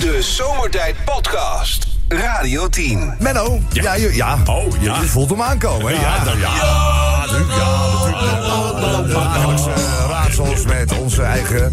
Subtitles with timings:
[0.00, 1.86] De Zomertijd Podcast.
[2.08, 3.14] Radio 10.
[3.18, 4.38] Menno, ja, je, ja.
[4.46, 5.00] Oh, ja.
[5.00, 6.00] Je, voelt hem aankomen, hè?
[6.00, 6.54] Ja, nou, ja.
[6.54, 7.50] ja, natuurlijk.
[7.50, 9.12] Ja, natuurlijk.
[9.12, 9.70] Dagelijkse
[10.08, 11.72] raadsels met onze eigen...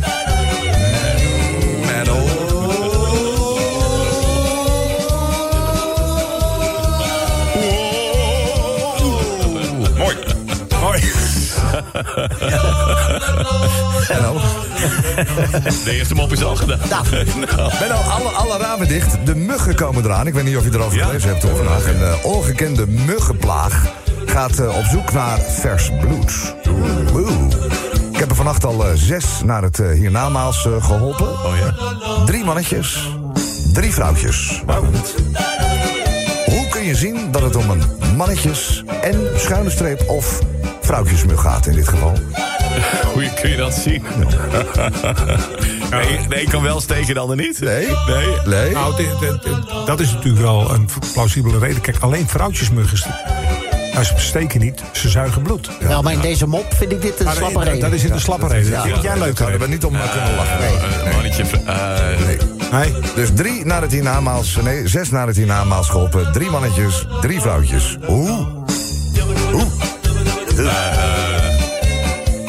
[14.10, 14.40] Menno.
[15.84, 16.80] De eerste mop is al gedaan.
[16.90, 17.06] Nou.
[18.10, 19.18] Alle, alle ramen dicht.
[19.26, 20.28] De muggen komen eraan.
[20.28, 21.06] Ik weet niet of je erover Ja?
[21.06, 21.88] gelezen hebt hoor, vandaag.
[21.88, 23.84] Een eh, ongekende muggenplaag
[24.26, 26.56] gaat eh, op zoek naar vers bloed.
[27.14, 27.32] Oeh.
[28.12, 31.28] Ik heb er vannacht al eh, zes naar het hiernamaals eh, geholpen.
[31.28, 31.76] Oh ja.
[32.26, 33.10] Drie mannetjes,
[33.74, 34.64] drie vrouwtjes.
[36.46, 37.84] Hoe kun je zien dat het om een
[38.16, 40.40] mannetjes en schuine streep of
[40.86, 42.14] vrouwtjesmug gaat in dit geval?
[43.14, 44.04] Hoe kun je dat zien?
[45.90, 47.60] Nee, de een kan wel steken, de ander niet.
[47.60, 47.88] Nee?
[48.08, 48.28] Nee.
[48.46, 48.72] Nee?
[48.72, 51.82] Nou, dit- dit- dit- dat is natuurlijk wel een plausibele reden.
[51.82, 53.10] Kijk, alleen vrouwtjesmuggen.
[53.94, 55.70] Nou, ze steken niet, ze zuigen bloed.
[55.80, 57.80] Nou, maar in deze mop vind ik dit een Maar, slappe eh, reden.
[57.80, 58.72] Dat is in de slappe reden.
[58.72, 61.06] Dat vind jij Daar leuk zouden we niet om eh, kunnen lachen.
[61.06, 61.44] Een mannetje.
[61.66, 62.38] eh, Nee.
[62.72, 62.94] Nee?
[63.16, 66.32] Dus drie naar het hiernamaals, nee, zes naar het hiernamaals geholpen.
[66.32, 67.98] Drie mannetjes, drie vrouwtjes.
[68.06, 68.55] Hoe?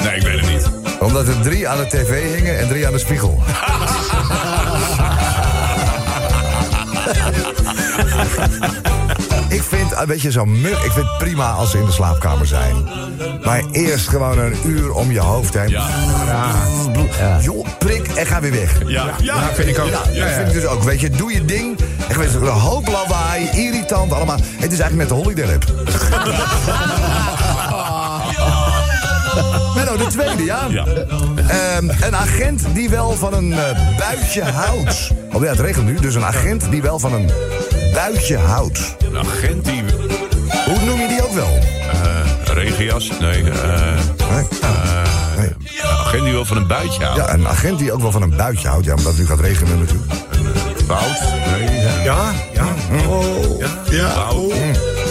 [0.03, 0.71] Nee, ik weet het niet.
[1.01, 3.43] Omdat er drie aan de tv hingen en drie aan de spiegel.
[9.49, 11.93] ik vind, eh, weet je, zo'n mug, ik vind het prima als ze in de
[11.93, 12.89] slaapkamer zijn.
[13.45, 15.69] Maar eerst gewoon een uur om je hoofd heen.
[15.69, 15.89] Ja.
[17.41, 18.79] Joh, prik en ga weer weg.
[18.87, 19.55] Ja, ja.
[19.55, 19.89] vind ik ook.
[19.89, 20.83] Ja, dat vind ik dus ook.
[20.83, 21.79] Weet je, doe je ding.
[22.09, 24.39] En geweest een hoop lawaai, irritant allemaal.
[24.57, 25.65] Het is eigenlijk met de holiday lab.
[29.75, 30.67] Menno, de tweede, ja.
[30.71, 30.85] Ja.
[31.49, 35.11] Ehm, een agent die wel van een eh, buitje houdt.
[35.33, 35.95] Oh ja, het regent nu.
[36.01, 37.31] Dus een agent die wel van een
[37.95, 38.97] buitje houdt.
[39.13, 39.83] Een agent die...
[40.65, 41.59] Hoe noem je die ook wel?
[41.93, 43.11] eh regenjas?
[43.21, 43.43] Nee.
[43.51, 43.95] eh
[44.31, 44.47] Nee?
[45.37, 45.49] Nee.
[45.83, 47.19] een agent die wel van een buitje houdt.
[47.21, 48.85] Ja, een agent die ook wel van een buitje houdt.
[48.85, 50.13] Ja, omdat het nu gaat regenen natuurlijk.
[50.87, 51.21] Wout?
[51.51, 51.81] Nee.
[52.05, 52.33] Ja?
[52.55, 52.65] Ja?
[53.09, 53.61] Oh.
[53.91, 54.15] Ja.
[54.15, 54.53] Wout?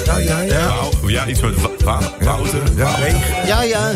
[0.06, 0.68] Ja, ja, ja.
[0.68, 2.60] Wou- Ja, iets met wa- wa- Wouter.
[2.76, 2.90] Ja.
[3.46, 3.92] Ja, ja.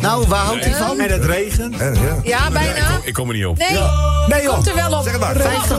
[0.00, 1.00] Nou, waar houdt hij van?
[1.00, 1.76] En het regent.
[1.76, 2.16] En, ja.
[2.22, 3.00] Ja, bijna.
[3.04, 3.58] Ik kom er niet op.
[3.58, 3.68] Nee,
[4.26, 4.54] Nee, joh.
[4.54, 5.02] komt er wel op.
[5.02, 5.36] Zeg het maar.
[5.36, 5.78] 50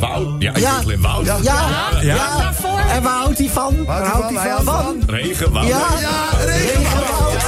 [0.00, 0.26] Wout?
[0.38, 0.80] Ja, ik Ja.
[0.80, 1.02] slim.
[1.02, 1.24] Wout.
[1.26, 1.36] Ja.
[1.42, 1.68] Ja,
[2.00, 2.36] ja.
[2.38, 2.78] Daarvoor.
[2.90, 3.84] En waar houdt hij van?
[3.84, 4.64] Waar houdt hij van?
[4.64, 5.02] van?
[5.06, 5.66] Regen, Wout.
[5.66, 5.86] Ja,
[6.44, 7.42] regenwoud.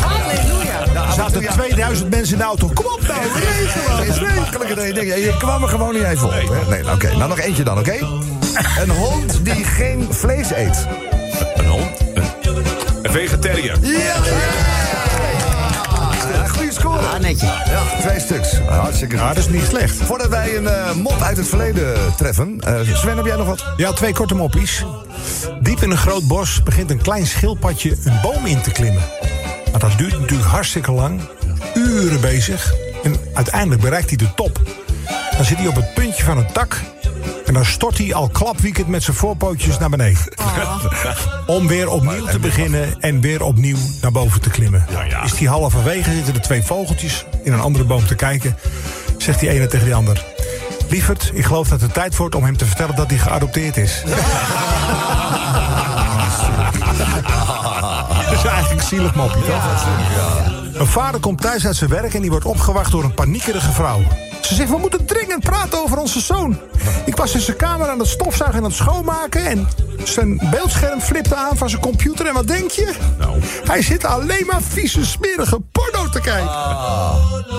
[0.00, 1.06] Halleluja.
[1.06, 2.70] Er zaten 2000 mensen in de auto.
[2.74, 4.94] Kom op nou, regelen.
[4.94, 5.20] Dingen.
[5.20, 6.32] Je kwam er gewoon niet even op.
[6.32, 6.70] Hè?
[6.70, 7.16] Nee, nou, oké.
[7.16, 7.96] Nou, nog eentje dan, oké?
[8.82, 10.86] Een hond die geen vlees eet.
[11.56, 11.88] Een hond?
[12.14, 12.24] Een,
[13.12, 13.76] vegetariër.
[13.82, 14.14] Ja!
[16.32, 16.98] Ja, goede score.
[16.98, 17.46] Ah, netje.
[17.46, 18.58] Ja, twee stuks.
[18.58, 19.28] Hartstikke goed.
[19.28, 19.96] dat is niet slecht.
[19.96, 22.60] Voordat wij een eh, mop uit het verleden treffen.
[22.60, 23.64] eh, Sven, heb jij nog wat?
[23.76, 24.84] Ja, twee korte moppies.
[25.60, 29.02] Diep in een groot bos begint een klein schildpadje een boom in te klimmen.
[29.70, 31.20] Maar dat duurt natuurlijk hartstikke lang.
[31.74, 32.74] Uren bezig.
[33.04, 34.60] En uiteindelijk bereikt hij de top.
[35.36, 36.80] Dan zit hij op het puntje van een tak.
[37.46, 40.22] En dan stort hij al klapwiekend met zijn voorpootjes naar beneden.
[41.46, 44.86] Om weer opnieuw te beginnen en weer opnieuw naar boven te klimmen.
[45.24, 48.56] Is die halverwege, zitten er twee vogeltjes in een andere boom te kijken.
[49.18, 50.24] Zegt die ene tegen die ander.
[50.88, 54.02] Lieverd, ik geloof dat het tijd wordt om hem te vertellen dat hij geadopteerd is.
[58.28, 59.86] Dat is eigenlijk een zielig mopje, toch?
[60.74, 64.02] Een vader komt thuis uit zijn werk en die wordt opgewacht door een paniekerige vrouw.
[64.40, 66.60] Ze zegt, we moeten dringend praten over onze zoon.
[67.04, 69.46] Ik was in zijn kamer aan het stofzuigen en aan het schoonmaken...
[69.46, 69.68] en
[70.04, 72.26] zijn beeldscherm flipte aan van zijn computer.
[72.26, 72.94] En wat denk je?
[73.18, 73.40] Nou.
[73.64, 76.50] Hij zit alleen maar vieze, smerige porno te kijken.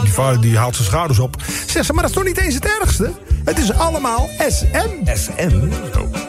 [0.02, 1.36] Die vader die haalt zijn schouders op.
[1.68, 3.12] Zegt ze, maar dat is toch niet eens het ergste?
[3.44, 5.16] Het is allemaal SM.
[5.16, 5.70] SM.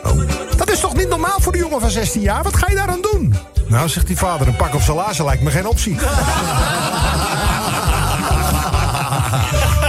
[0.05, 0.21] Oh.
[0.57, 2.43] Dat is toch niet normaal voor de jongen van 16 jaar?
[2.43, 3.35] Wat ga je daaraan doen?
[3.69, 5.97] Nou, zegt die vader, een pak op laarzen lijkt me geen optie.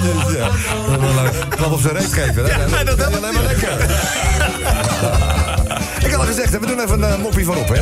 [0.00, 0.48] Dus, ja.
[1.48, 2.68] Klap op zijn reet geven, hè?
[2.68, 3.70] nee, dat helpt alleen maar lekker.
[6.04, 7.80] Ik had al gezegd, hè, we doen even een uh, moppie van op, hè?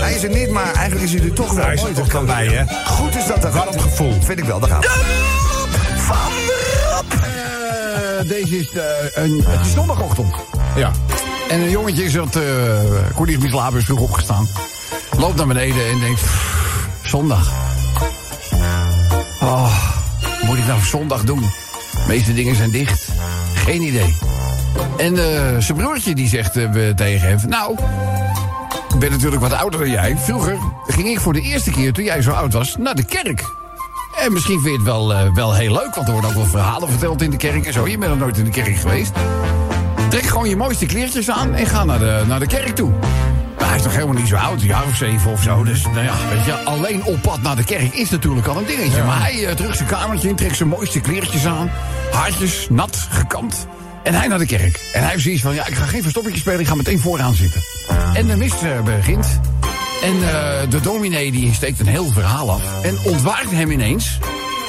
[0.00, 1.64] hij is er niet, maar eigenlijk is hij er toch wel.
[1.64, 2.64] Hij is er toch bij, hè?
[2.86, 3.52] Goed is dat.
[3.52, 4.12] Warm gevoel.
[4.22, 4.88] Vind ik wel, daar gaan we.
[5.96, 6.16] Van.
[8.22, 8.82] Eh, deze is eh,
[9.24, 10.34] een, het is zondagochtend.
[10.76, 10.90] Ja.
[11.48, 14.48] En een jongetje is dat uh, Mislaber is vroeg opgestaan.
[15.18, 16.20] Loopt naar beneden en denkt...
[16.20, 16.62] "Pff,
[17.02, 17.71] Zondag.
[20.66, 21.40] Nou zondag doen?
[21.40, 23.08] De meeste dingen zijn dicht.
[23.54, 24.16] Geen idee.
[24.96, 27.38] En eh, zijn broertje die zegt eh, tegen hem...
[27.48, 27.78] Nou,
[28.94, 30.16] ik ben natuurlijk wat ouder dan jij.
[30.16, 33.44] Vroeger ging ik voor de eerste keer toen jij zo oud was naar de kerk.
[34.20, 36.46] En misschien vind je het wel, eh, wel heel leuk, want er worden ook wel
[36.46, 37.88] verhalen verteld in de kerk en zo.
[37.88, 39.12] Je bent nog nooit in de kerk geweest.
[40.08, 42.90] Trek gewoon je mooiste kleertjes aan en ga naar de, naar de kerk toe.
[43.62, 45.64] Maar hij is toch helemaal niet zo oud, een jaar of zeven of zo.
[45.64, 48.66] Dus nou ja, weet je, alleen op pad naar de kerk is natuurlijk al een
[48.66, 49.02] dingetje.
[49.02, 51.70] Maar hij uh, terug zijn kamertje in, trekt zijn mooiste kleertjes aan.
[52.12, 53.66] Haartjes, nat, gekamd.
[54.02, 54.80] En hij naar de kerk.
[54.92, 57.34] En hij heeft zoiets van, ja, ik ga geen verstoppertje spelen, ik ga meteen vooraan
[57.34, 57.62] zitten.
[58.14, 59.40] En de mist eh, begint.
[60.02, 62.82] En eh, de dominee die steekt een heel verhaal af.
[62.82, 64.18] En ontwaart hem ineens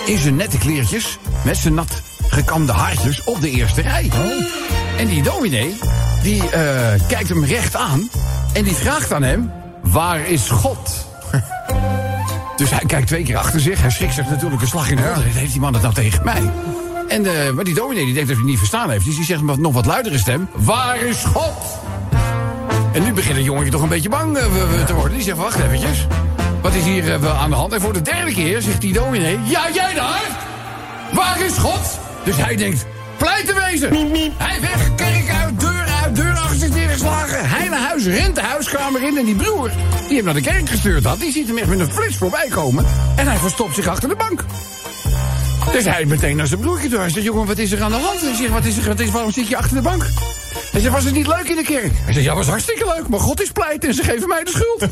[0.06, 1.18] in zijn nette kleertjes...
[1.44, 4.12] met zijn nat gekamde haartjes op de eerste rij.
[4.98, 5.78] En die dominee,
[6.22, 8.10] die eh, kijkt hem recht aan...
[8.54, 9.52] en die vraagt aan hem,
[9.82, 11.06] waar is God?
[12.58, 13.82] dus hij kijkt twee keer achter zich.
[13.82, 15.24] Hij schrikt zich natuurlijk een slag in de hoofd.
[15.24, 16.52] Heeft die man het nou tegen mij?
[17.08, 19.06] En eh, maar die dominee die denkt dat hij het niet verstaan heeft.
[19.06, 20.50] Dus die zegt met nog wat luidere stem...
[20.54, 21.80] Waar is God?
[22.94, 25.14] En nu begint het jongetje toch een beetje bang eh, te worden.
[25.14, 26.08] Die zegt, wacht eventjes.
[26.62, 27.74] Wat is hier eh, aan de hand?
[27.74, 29.40] En voor de derde keer zegt die dominee...
[29.44, 30.22] Ja, jij daar?
[31.14, 32.00] Waar is God?
[32.24, 32.86] Dus hij denkt,
[33.18, 33.90] pleit te wezen.
[34.38, 35.33] Hij weg, kerk
[38.04, 39.18] huis, rent de huiskamer in.
[39.18, 39.72] En die broer,
[40.08, 41.20] die hem naar de kerk gestuurd had...
[41.20, 42.86] die ziet hem echt met een flits voorbij komen.
[43.16, 44.46] En hij verstopt zich achter de bank.
[45.72, 47.00] Dus hij meteen naar zijn broertje toe.
[47.00, 48.22] Hij zegt, jongen, wat is er aan de hand?
[48.22, 50.06] Hij zegt, wat is er, wat is, waarom zit je achter de bank?
[50.72, 51.92] Hij zegt, was het niet leuk in de kerk?
[51.94, 54.52] Hij zegt, ja, was hartstikke leuk, maar God is pleit en ze geven mij de
[54.52, 54.80] schuld.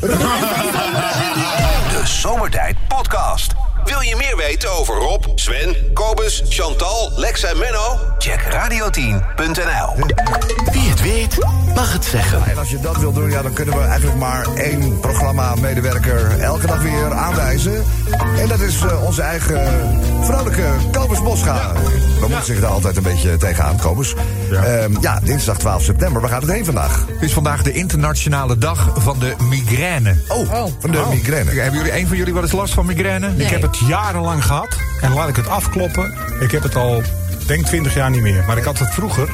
[1.92, 3.52] De Zomertijd Podcast.
[3.84, 7.98] Wil je meer weten over Rob, Sven, Kobus, Chantal, Lex en Menno?
[8.18, 10.06] Check radio10.nl.
[10.72, 11.36] Wie het weet,
[11.74, 12.42] mag het zeggen.
[12.46, 16.66] En als je dat wil doen, ja, dan kunnen we eigenlijk maar één programma-medewerker elke
[16.66, 17.84] dag weer aanwijzen.
[18.38, 21.72] En dat is eh, onze eigen vrolijke Kobus Bosga.
[22.20, 24.14] We moeten zich daar altijd een beetje tegenaan, Kobus.
[24.50, 24.88] Ja.
[25.00, 26.20] ja, dinsdag 12 september.
[26.20, 27.06] Waar gaat het heen vandaag?
[27.12, 30.16] Het is vandaag de internationale dag van de migraine.
[30.28, 31.50] Oh, van de migraine.
[31.50, 33.32] Hebben jullie, een van jullie wel eens last van migraine?
[33.36, 34.76] Ik heb het jarenlang gehad.
[35.00, 36.14] En laat ik het afkloppen.
[36.40, 37.02] Ik heb het al,
[37.46, 38.44] denk 20 jaar niet meer.
[38.46, 39.28] Maar ik had het vroeger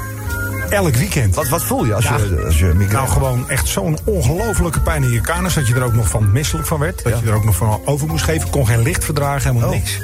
[0.70, 1.35] elk weekend.
[1.35, 2.17] Wat, wat voel je als Ja.
[2.17, 2.93] je, als je migraine...
[2.93, 5.55] Nou, gewoon echt zo'n ongelofelijke pijn in je kanus.
[5.55, 7.02] Dat je er ook nog van misselijk van werd.
[7.02, 7.19] Dat Ja.
[7.23, 8.50] je er ook nog van over moest geven.
[8.50, 9.75] Kon geen licht verdragen, helemaal Oh.
[9.75, 10.00] niks.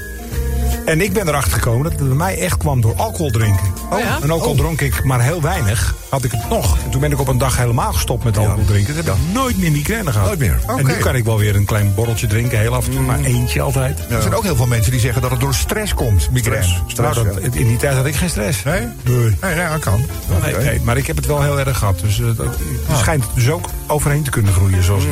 [0.84, 3.72] En ik ben erachter gekomen dat het bij mij echt kwam door alcohol drinken.
[3.90, 4.18] Ja?
[4.22, 6.76] En ook al dronk ik maar heel weinig, had ik het nog.
[6.84, 8.94] En toen ben ik op een dag helemaal gestopt met alcohol drinken.
[8.94, 10.26] Dus heb ik nooit meer migraine gehad.
[10.26, 10.58] Nooit meer.
[10.66, 12.58] En nu kan ik wel weer een klein borreltje drinken.
[12.58, 14.00] Heel af en toe, maar eentje altijd.
[14.10, 16.64] Er zijn ook heel veel mensen die zeggen dat het door stress komt, migraine.
[16.64, 16.92] Stress.
[16.92, 17.58] Stress, nou, dat, ja.
[17.58, 18.62] in die tijd had ik geen stress.
[18.62, 18.80] Nee?
[18.80, 19.36] Nee.
[19.40, 20.06] Nee, nee, dat kan.
[20.42, 22.00] Nee, nee, maar ik heb het wel heel erg gehad.
[22.00, 22.46] Dus uh, dat,
[22.86, 24.84] het schijnt dus ook overheen te kunnen groeien.
[24.84, 25.04] Zoals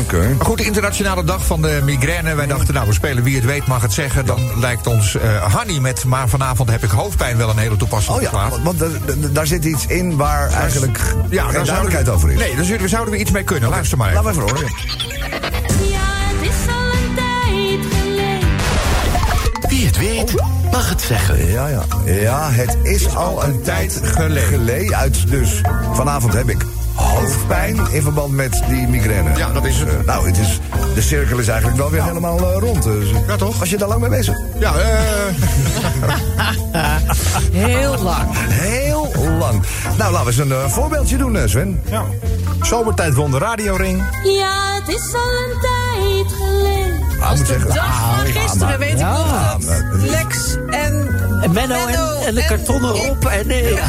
[0.00, 0.34] Oké.
[0.36, 2.34] Maar goed, de internationale dag van de migraine.
[2.34, 4.26] Wij dachten, nou, we spelen wie het weet mag het zeggen.
[4.26, 7.76] Dan lijkt ons eh Hanny met, maar vanavond heb ik hoofdpijn wel een hele
[8.08, 10.98] Oh ja, want, want daar zit iets in waar eigenlijk
[11.28, 12.38] Ja, geen duidelijkheid we, over is.
[12.38, 13.68] Nee, daar zouden we, zouden we iets mee kunnen.
[13.70, 14.24] Luister maar even.
[14.24, 14.74] Laten we even horen.
[15.88, 16.00] Ja,
[16.36, 18.48] het is al een tijd geleden.
[19.68, 20.34] Wie het weet,
[20.70, 21.46] mag het zeggen.
[21.46, 21.82] Ja, ja.
[22.04, 24.96] Ja, het is al een tijd geleden.
[24.96, 25.60] Uit, dus
[25.92, 26.64] vanavond heb ik
[27.00, 29.36] hoofdpijn in verband met die migraine.
[29.36, 29.88] Ja, dat is het.
[29.88, 30.58] Dus, eh, nou, het is,
[30.94, 32.82] de cirkel is eigenlijk wel weer helemaal eh, rond.
[32.82, 33.58] Dus, Ja, toch?
[33.58, 34.36] Was je daar lang mee bezig?
[34.58, 35.34] Ja, eh,
[37.68, 38.28] Heel lang.
[38.48, 39.08] Heel
[39.38, 39.62] lang.
[39.98, 41.82] Nou, laten we eens een eh, voorbeeldje doen, eh, Sven.
[41.90, 42.04] Ja.
[42.62, 44.02] Zomertijd won de radioring.
[44.24, 46.99] Ja, het is al een tijd geleden.
[47.20, 47.74] Ah, moet zeggen.
[47.74, 51.08] Dag van gisteren weet ik nog dat maar Lex en
[51.42, 53.24] En Menno Menno en, en de en kartonnen op.
[53.24, 53.86] En, eh, Ja,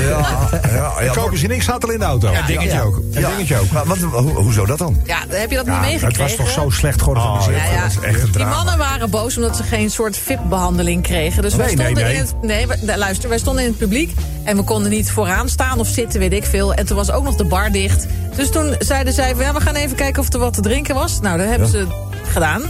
[0.00, 2.30] ja, ja, en ik zaten al in de auto.
[2.30, 2.82] ja, dingetje ja.
[2.82, 3.00] ook.
[3.10, 3.28] Ja.
[3.28, 3.70] dingetje ook.
[3.70, 4.96] Maar wat, ho- hoezo dat dan?
[5.04, 6.22] Ja, heb je dat niet Ja, het meegekregen?
[6.22, 7.56] was toch zo slecht georganiseerd.
[7.56, 7.82] Ja, ja.
[7.82, 11.42] Dat was echt een Die mannen waren boos omdat ze geen soort VIP-behandeling kregen.
[11.42, 12.14] Dus wij Nee, nee, stonden nee.
[12.14, 12.82] in het.
[12.86, 14.12] Nee, luister, wij stonden in het publiek.
[14.44, 16.74] En we konden niet vooraan staan of zitten, weet ik veel.
[16.74, 18.06] En toen was ook nog de bar dicht.
[18.36, 21.20] Dus toen zeiden zij: ja, we gaan even kijken of er wat te drinken was.
[21.20, 21.86] Nou, dat hebben ze
[22.30, 22.62] gedaan.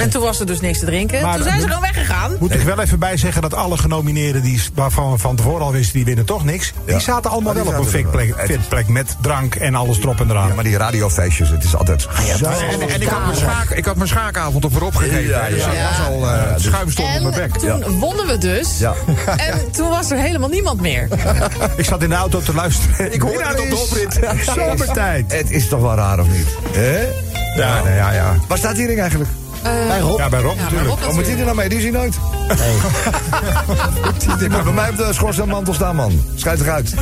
[0.00, 1.22] En toen was er dus niks te drinken.
[1.22, 2.36] Maar toen zijn ze gewoon weggegaan.
[2.38, 5.72] Moet ik wel even bij zeggen dat alle genomineerden die, waarvan we van tevoren al
[5.72, 6.72] wisten die winnen toch niks.
[6.84, 6.92] Ja.
[6.92, 10.30] Die zaten allemaal die wel op een fitplek, fitplek met drank en alles erop en
[10.30, 10.48] eraan.
[10.48, 12.00] Ja, maar die radiofeestjes, het is altijd...
[12.02, 12.08] Zo.
[12.44, 15.28] En, en ik, had mijn schaak, ik had mijn schaakavond op voorop gegeven.
[15.28, 17.58] Ja, dus dat was al eh schuim stond op mijn bek.
[17.58, 18.78] toen wonnen we dus.
[18.78, 18.94] Ja.
[19.36, 21.08] En toen was er helemaal niemand meer.
[21.76, 23.12] Ik zat in de auto te luisteren.
[23.12, 24.20] Ik hoorde het op de oprit.
[24.54, 25.32] Zomertijd.
[25.32, 26.48] Het is toch wel raar, of niet?
[26.72, 27.31] Hè?
[27.56, 28.34] Ja, nee, ja, ja.
[28.48, 29.30] Waar staat die ring eigenlijk?
[29.62, 30.18] bij Rob.
[30.18, 30.90] Ja, bij Rob Ja, natuurlijk.
[30.90, 31.68] Rob Wat moet die er nou mee?
[31.68, 32.14] Die zie je nooit.
[34.38, 36.20] Die moet bij mij op de schoorsteenmantel staan, man.
[36.34, 36.92] Schijt eruit.
[36.92, 36.98] Ik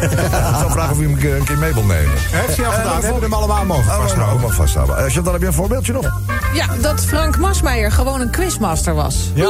[0.59, 2.11] zou vragen of u hem een keer- mee wil nemen.
[2.17, 2.97] Heeft hij al gedaan?
[2.99, 4.41] We hebben hem allemaal mogen Oh, ook vasthouden.
[4.41, 4.97] maar vasthouden.
[4.99, 6.21] Eh, Chantal, heb je een voorbeeldje nog?
[6.55, 9.31] Ja, dat Frank Masmeijer gewoon een quizmaster was.
[9.35, 9.47] Ja,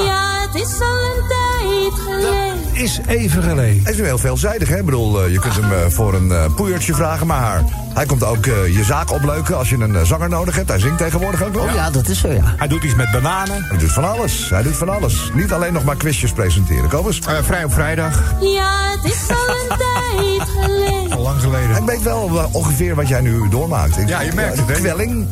[0.52, 2.49] het is al een tijd geleden.
[2.82, 3.82] Is even geleden.
[3.82, 4.76] Hij is nu heel veelzijdig, hè?
[4.78, 7.62] Ik bedoel, eh, je kunt hem eh, voor een eh, poeiertje vragen, maar
[7.94, 10.68] hij komt ook je zaak opleuken als je een zanger nodig hebt.
[10.68, 11.62] Hij zingt tegenwoordig ook wel.
[11.64, 12.54] Oh ja, dat is zo, ja.
[12.56, 13.64] Hij doet iets met bananen.
[13.68, 14.50] Hij doet van alles.
[14.50, 15.30] Hij doet van alles.
[15.34, 16.88] Niet alleen nog maar quizjes presenteren.
[16.88, 17.18] Kom eens.
[17.20, 18.22] Eh, vrij op vrijdag.
[18.40, 21.12] Ja, het is al een tijd geleden.
[21.12, 21.76] Al lang geleden.
[21.76, 23.98] Ik weet wel ongeveer wat jij nu doormaakt.
[23.98, 24.78] Ik- Ja, je merkt het, de hè?
[24.78, 25.26] Kwelling.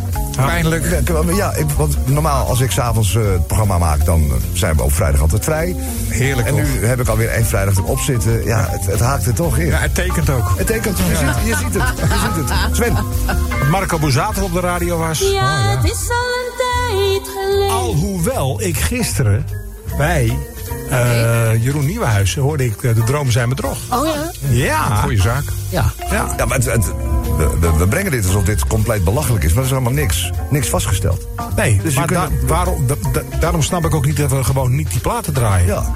[0.46, 1.02] Pijnlijk.
[1.34, 4.82] Ja, ik, want normaal als ik s'avonds eh het programma maak, dan eh, zijn we
[4.82, 5.76] op vrijdag altijd vrij.
[6.08, 6.62] Heerlijk En toch?
[6.62, 8.44] nu heb ik alweer één vrijdag erop zitten.
[8.44, 9.66] Ja, het, het haakt er toch in.
[9.66, 10.52] Ja, het tekent ook.
[10.56, 11.98] Het tekent, je, ziet, je ziet het.
[11.98, 12.76] Je ziet het.
[12.76, 12.96] Sven,
[13.70, 15.18] Marco Borsato op de radio was.
[15.18, 17.70] Ja, het is al een tijd geleden.
[17.70, 19.46] Alhoewel ik gisteren
[19.96, 20.38] bij
[20.90, 23.78] eh, Jeroen Nieuwenhuizen hoorde ik De Dromen zijn bedrog.
[23.92, 24.30] Oh ja?
[24.48, 24.94] Ja.
[24.96, 25.44] Goeie zaak.
[25.68, 25.84] Ja.
[26.10, 26.34] ja.
[26.36, 26.92] ja, maar het, het-
[27.38, 29.48] we, we- we brengen dit alsof dit compleet belachelijk is.
[29.50, 31.26] Maar er is helemaal niks, niks vastgesteld.
[31.56, 34.30] Nee, Dus je maar kunt- da- waarom, da- da- daarom snap ik ook niet dat
[34.30, 35.66] we gewoon niet die platen draaien.
[35.66, 35.94] Ja,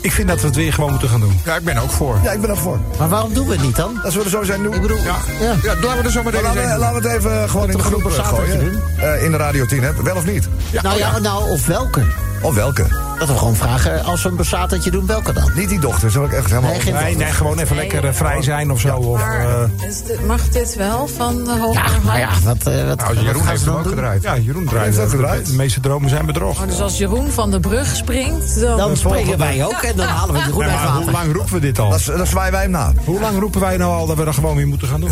[0.00, 1.40] Ik vind dat we het weer gewoon moeten gaan doen.
[1.44, 2.18] Ja, ik ben ook voor.
[2.22, 2.78] ja ik ben er voor.
[2.98, 4.00] Maar waarom doen we het niet dan?
[4.04, 4.74] Als we er zo zijn doen.
[4.74, 5.16] Ik bedoel, ja.
[5.40, 7.48] Ja, laten we er zo meteen Maar eens laten, we, heen laten we het even
[7.50, 8.82] gewoon in de we groep een zaterdag gooien.
[8.98, 10.02] Eh, in de Radio 10, hè?
[10.02, 10.48] Wel of niet?
[10.82, 12.02] nou ja, nou, of welke?
[12.42, 12.86] Of welke?
[13.18, 15.50] Dat we gewoon vragen, als we een besatertje doen, welke dan?
[15.54, 16.70] Niet die dochters, dat wil ik echt helemaal...
[16.70, 18.96] Nee, geen Nee, nee, gewoon even lekker eh, vrij zijn of zo.
[18.96, 22.98] Of, Maar eh, mag dit wel van de hoger Ja, maar ja, wat, eh, wat,
[23.00, 23.92] Nou, Jeroen heeft hem ook doen?
[23.92, 24.22] gedraaid.
[24.22, 24.98] ja, Jeroen draait.
[24.98, 25.46] ook gedraaid.
[25.46, 26.60] De meeste dromen zijn bedrog.
[26.60, 28.76] Oh, dus als Jeroen van de brug springt, dan...
[28.76, 31.12] Dan springen wij ook en dan halen we Jeroen Ja, uit maar hoe water.
[31.12, 31.90] lang roepen we dit al?
[31.90, 32.92] Dat, dat zwaaien wij hem na.
[33.04, 35.10] Hoe lang roepen wij nou al dat we er gewoon weer moeten gaan doen?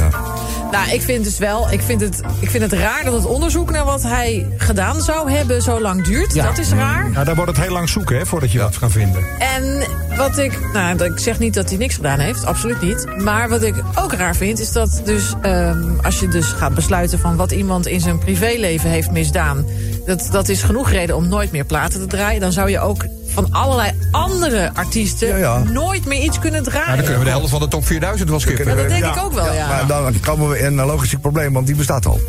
[0.70, 3.70] Nou, ik vind dus wel, ik vind, het, ik vind het raar dat het onderzoek
[3.70, 6.34] naar wat hij gedaan zou hebben zo lang duurt.
[6.34, 6.44] Ja.
[6.44, 7.10] Dat is raar.
[7.10, 9.24] Nou, daar wordt het heel lang zoeken hè, voordat je dat kan vinden.
[9.38, 9.84] En
[10.16, 13.06] wat ik, nou, ik zeg niet dat hij niks gedaan heeft, absoluut niet.
[13.22, 17.18] Maar wat ik ook raar vind, is dat dus ehm, als je dus gaat besluiten
[17.18, 19.66] van wat iemand in zijn privéleven heeft misdaan,
[20.06, 22.40] dat, dat is genoeg reden om nooit meer platen te draaien.
[22.40, 23.04] Dan zou je ook
[23.36, 25.58] van allerlei andere artiesten Ja, ja.
[25.58, 26.84] nooit meer iets kunnen draaien.
[26.86, 28.66] Nou, dan kunnen we de helft van de top 4000 wel skippen.
[28.68, 29.14] Ja, dat denk Ja.
[29.16, 29.68] ik ook wel, ja.
[29.68, 32.20] Maar dan komen we in een logistiek probleem, want die bestaat al.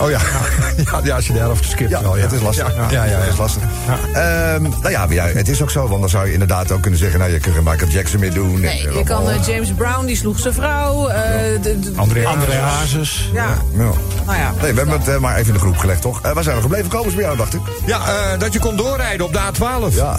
[0.00, 0.18] Oh ja.
[0.92, 2.22] ja, ja, als je de helft skipt Ja, wel, ja.
[2.22, 2.74] het is lastig.
[2.76, 3.62] Ja, ja, ja, het is lastig.
[4.12, 6.80] Ehm, nou ja, maar ja, het is ook zo, want dan zou je inderdaad ook
[6.80, 7.18] kunnen zeggen...
[7.18, 8.60] nou, je kunt geen Michael Jackson meer doen.
[8.60, 11.08] Nee, En, je kan eh, James Brown, die sloeg zijn vrouw.
[11.08, 11.22] eh,
[11.62, 13.30] de- de- André André Hazes.
[13.32, 13.44] Ja,
[13.76, 13.84] Ja.
[14.26, 14.52] nou ja.
[14.62, 16.22] Nee, we hebben het eh, maar even in de groep gelegd, toch?
[16.22, 16.88] Eh, waar zijn we gebleven?
[16.88, 17.60] Komen ze bij jou, dacht ik?
[17.86, 19.94] Ja, eh, dat je kon doorrijden op de A12.
[19.94, 20.16] Ja.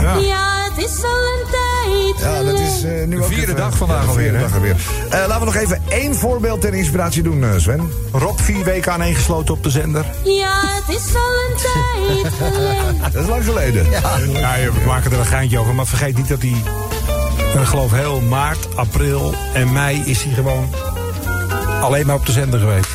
[0.80, 3.56] Ja, het is al een tijd Ja, dat is eh, nu De ook vierde even-
[3.56, 4.48] dag vandaag ja, de vierde alweer, hè?
[4.48, 4.76] dag alweer.
[5.10, 7.92] Eh, laten we nog even één voorbeeld ter inspiratie doen, eh, Sven.
[8.12, 10.06] Rob vier weken aaneengesloten op de zender.
[10.24, 13.12] Ja, het is al een tijd geleden.
[13.12, 13.90] Dat is lang geleden.
[13.92, 14.00] Ja.
[14.34, 15.76] Ja, we maken er een geintje over.
[15.76, 16.64] Maar vergeet niet dat hij,
[17.62, 20.70] ik geloof heel maart, april en mei is hij gewoon
[21.82, 22.90] alleen maar op de zender geweest.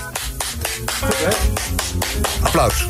[2.42, 2.88] Applaus.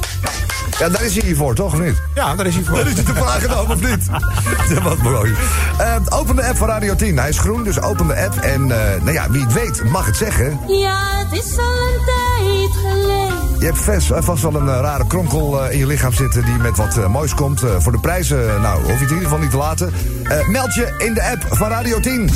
[0.79, 1.73] Ja, daar is hij hier voor, toch?
[1.73, 2.03] Of niet?
[2.15, 2.77] Ja, daar is hij voor.
[2.85, 4.09] Daar is hij te vragen dan, of niet?
[4.83, 5.35] Wat mooi.
[5.79, 7.19] Eh, open de app van Radio 10.
[7.19, 8.37] Hij is groen, dus open de app.
[8.37, 10.61] En eh, nou ja, wie het weet, mag het zeggen.
[10.67, 13.25] Ja, het is al een tijd geleden.
[13.65, 16.77] Je hebt vast, eh, vast wel een rare kronkel in je lichaam zitten die met
[16.77, 17.63] wat moois komt.
[17.63, 19.93] Eh, voor de prijzen, nou, hoef je het in ieder geval niet te laten.
[20.25, 22.27] Eh, meld je in de app van Radio 10.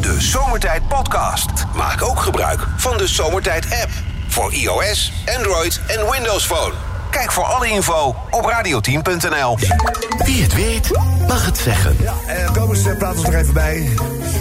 [0.00, 1.50] De Zomertijd Podcast.
[1.76, 3.90] Maak ook gebruik van de Zomertijd app.
[4.28, 6.93] Voor iOS, Android en Windows Phone.
[7.14, 9.58] Kijk voor alle info op radio10.nl.
[10.24, 10.90] Wie het weet,
[11.28, 11.96] mag het zeggen.
[12.00, 13.88] Ja, eh, Kobus, eh, praat ons nog even bij.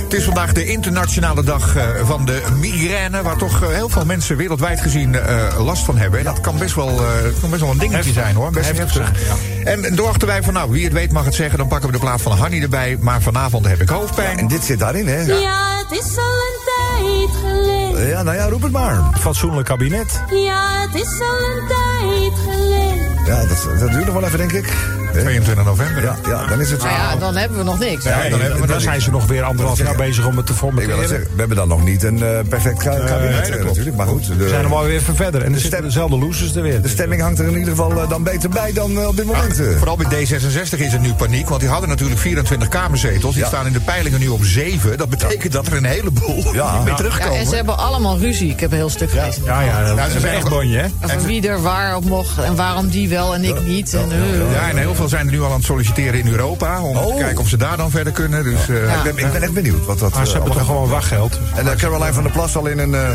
[0.03, 3.21] Het is vandaag de internationale dag eh, van de migraine...
[3.21, 6.19] waar toch eh, heel veel mensen wereldwijd gezien eh, last van hebben.
[6.19, 7.05] En dat kan best wel, eh,
[7.41, 8.23] kan best wel een dingetje Heftig.
[8.23, 8.51] zijn, hoor.
[8.51, 9.37] Best Heftig heftig.
[9.63, 11.57] En dachten wij van, nou, wie het weet mag het zeggen...
[11.57, 12.97] dan pakken we de plaat van Hanny erbij.
[12.99, 14.37] Maar vanavond heb ik hoofdpijn.
[14.37, 15.21] En dit zit daarin, hè?
[15.21, 17.82] Ja, het is al een tijd geleden.
[17.97, 18.99] Ja, nou ja, roep het maar.
[19.19, 20.23] Fatsoenlijk kabinet.
[20.29, 23.25] Ja, het is al een tijd geleden.
[23.25, 24.73] Ja, dat, dat duurt nog wel even, denk ik.
[25.15, 26.03] Eh, 22 november.
[26.03, 26.87] Ja, ja, dan is het zo.
[26.87, 28.03] Nou ja, dan hebben we nog niks.
[28.03, 30.53] Ja, dan hebben we dan, zijn ze nog weer anderhalf jaar bezig om het te
[30.53, 33.95] Ik wil zeggen, we hebben dan nog niet een eh, perfect ka- kabinet eh, natuurlijk.
[33.95, 35.41] Maar goed, We de, zijn er maar weer even verder.
[35.41, 36.81] En er zitten stem- dezelfde losers er weer.
[36.81, 39.59] de stemming hangt er in ieder geval eh, dan beter bij dan op dit moment.
[39.59, 39.77] eh.
[39.77, 43.33] Vooral bij D66 is het nu paniek, want die hadden natuurlijk 24 kamerzetels.
[43.33, 43.47] Die Ja.
[43.49, 44.97] staan in de peilingen nu op 7.
[44.97, 46.77] Dat betekent dat er een heleboel Ja.
[46.79, 47.37] meer Ja, terugkomen.
[47.37, 48.49] en ze hebben allemaal ruzie.
[48.49, 49.43] Ik heb een heel stuk gelezen.
[49.45, 50.87] Ja, ja, dat is een zijn echt bonje, hè?
[51.05, 53.93] Over wie er waar op mocht en waarom die wel en ik niet.
[53.93, 54.07] En,
[54.53, 56.81] Ja, en heel veel zijn er nu al aan het solliciteren in Europa.
[56.81, 57.07] Om Oh.
[57.07, 58.43] te kijken of ze daar dan verder kunnen.
[58.43, 60.65] Dus, eh, ik, ben, ik ben echt benieuwd wat dat Maar ze eh, hebben toch
[60.67, 61.39] gewoon wachtgeld.
[61.55, 63.09] En uh, Caroline van der Plas al in een, eh,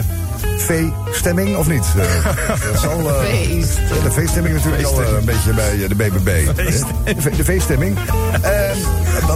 [0.58, 1.84] V-stemming, of niet?
[1.96, 2.24] Eh,
[2.72, 6.46] dat zal, eh, de V-stemming natuurlijk al eh, een beetje bij de BBB.
[7.36, 7.96] De V-stemming.
[8.40, 8.52] Eh,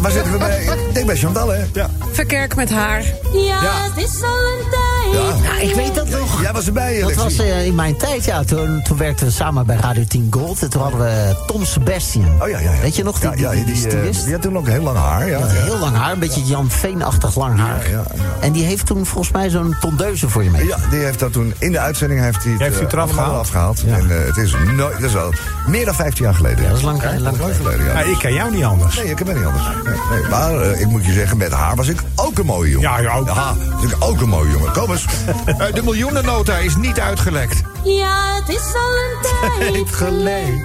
[0.00, 0.62] waar zitten we bij?
[0.88, 1.64] Ik denk bij Chantal, hè?
[1.72, 1.90] Ja.
[2.12, 3.04] Verkerk met haar.
[3.32, 5.44] Ja, het is al een tijd.
[5.44, 6.40] Ja, ik weet dat nog.
[6.40, 8.44] Jij was erbij, Dat was in mijn tijd, ja.
[8.44, 10.62] Toen, toen werkten we samen bij Radio 10 Gold.
[10.62, 12.42] En toen hadden we Tom Sebastian.
[12.42, 12.80] Oh ja, ja, ja.
[12.80, 14.24] Weet je nog, die, Ja, ja, die, die, die, stylist?
[14.24, 15.38] die had toen ook heel lang haar, ja.
[15.38, 17.90] Ja, heel lang haar, een beetje Jan Veenachtig lang haar.
[17.90, 18.22] Ja, ja, ja.
[18.40, 20.66] En die heeft toen volgens mij zo'n tondeuze voor je mee.
[20.66, 23.10] Ja, die heeft dat toen in de uitzending heeft hij het, Heeft eh, het eraf
[23.10, 23.38] gehaald?
[23.38, 23.84] afgehaald.
[23.86, 25.32] En eh, het is nooit, dat is al
[25.66, 26.62] meer dan 15 jaar geleden.
[26.62, 27.84] Ja, dat is lang- Ja, lang lang geleden.
[27.84, 27.92] Ja.
[27.92, 28.96] Ja, ik ken jou niet anders.
[28.96, 29.64] Nee, ik heb het niet anders.
[29.84, 30.28] Nee, nee.
[30.30, 32.88] Maar eh, ik moet je zeggen, met haar was ik ook een mooie jongen.
[32.90, 33.26] Ja, je ook.
[33.26, 34.72] Ja, was ik ook een mooie jongen.
[34.72, 35.04] Kom eens.
[35.74, 37.60] De miljoenennota is niet uitgelekt.
[37.84, 40.64] Ja, het is al een tijd geleden.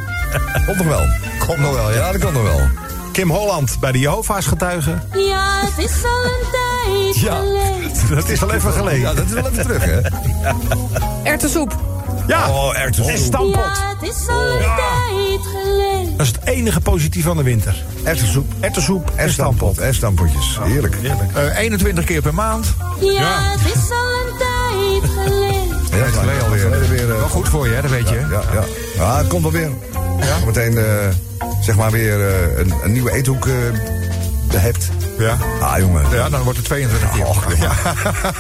[0.66, 1.06] Komt nog wel.
[1.48, 2.62] Komt nog wel, ja, dat komt nog wel.
[3.12, 5.02] Kim Holland bij de Jehovah's getuigen.
[5.14, 6.76] Ja, het is al een tijd
[7.14, 7.42] Ja.
[8.16, 9.00] Dat is al even geleden.
[9.00, 10.00] Ja, dat is wel even terug, hè?
[11.32, 11.76] Erwtensoep.
[12.28, 13.14] Ja, Oh, erwtensoep.
[13.14, 13.56] en stampot.
[13.56, 16.18] Ja, het is al een tijd geleden.
[16.18, 17.76] Dat is het enige positief van de winter.
[18.04, 18.52] Erwtensoep.
[18.60, 19.78] Erwtensoep En en stampot.
[19.78, 20.60] En stampotjes.
[20.64, 20.98] Heerlijk.
[21.34, 22.66] Eh, 21 keer per maand.
[23.00, 25.78] Ja, het is al een tijd geleden.
[25.92, 26.90] Ja, dat geleden alweer.
[26.90, 27.12] weer.
[27.12, 28.16] eh, Wel goed voor je, hè, dat weet je.
[28.16, 28.64] Ja, ja.
[28.96, 29.70] ja het komt wel weer.
[30.20, 30.46] Ja.
[30.46, 30.86] Meteen, eh,
[31.62, 33.54] zeg maar, weer eh, een, een nieuwe eethoek eh
[34.60, 34.90] hebt.
[35.18, 35.38] Ja.
[35.62, 36.04] Ah, jongen.
[36.12, 37.26] Ja, dan wordt het 22 keer.
[37.26, 37.74] Och, ja.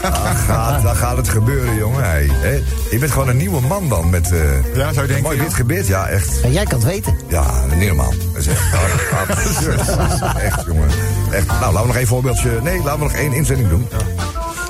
[0.02, 2.04] Dan, gaat, dan gaat het gebeuren, jongen.
[2.04, 2.62] Hey, hè?
[2.92, 4.10] Je bent gewoon een nieuwe man dan.
[4.10, 5.44] Met eh, Ja, zou je denken, mooi ja.
[5.44, 5.88] wit gebit.
[5.88, 6.42] Ja, echt.
[6.42, 7.18] En jij kan het weten.
[7.28, 7.46] Ja,
[7.76, 8.14] niet normaal.
[8.34, 8.62] Dat is echt
[9.30, 9.82] absurd.
[10.38, 10.90] Echt, jongen.
[11.32, 11.48] Echt.
[11.48, 12.50] Nou, laten we nog één voorbeeldje.
[12.64, 13.88] Nee, laten we nog één inzending doen.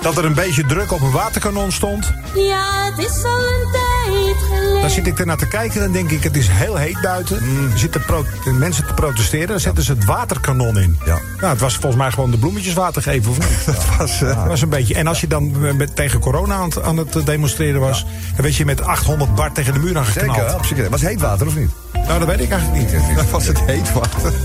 [0.07, 2.13] Dat er een beetje druk op een waterkanon stond.
[2.35, 4.81] Ja, het is al een tijd geleden.
[4.81, 7.43] Dan zit ik ernaar te kijken en denk ik, het is heel heet buiten.
[7.43, 7.71] Mm.
[7.71, 9.47] Er zitten pro- mensen te protesteren.
[9.47, 10.97] Dan zetten ze het waterkanon in.
[11.05, 11.19] Ja.
[11.39, 13.65] Nou, het was volgens mij gewoon de bloemetjes water geven, of niet?
[13.75, 14.95] Dat was, eh, was een beetje.
[14.95, 18.03] En als je dan eh, met, tegen corona aan, het- aan het demonstreren was...
[18.35, 20.37] dan werd je met 800 bar tegen de muur aangeknald.
[20.37, 20.89] Zeker, absoluut.
[20.89, 21.69] Was heet water of niet?
[21.93, 23.01] Nou, dat weet ik eigenlijk niet.
[23.17, 24.33] Dat was het heet water.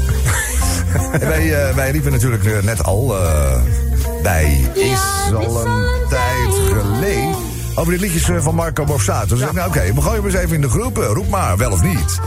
[1.13, 3.61] En wij, eh, wij riepen natuurlijk eh, net al eh,
[4.23, 7.35] bij Ja, Is al een tijd geleden.
[7.75, 9.27] Over die liedjes eh, van Marco Borsato.
[9.27, 10.99] Dus ik zei, nou oké, we gooien hem eens even in de groep.
[10.99, 12.21] eh, Roep maar, wel of niet.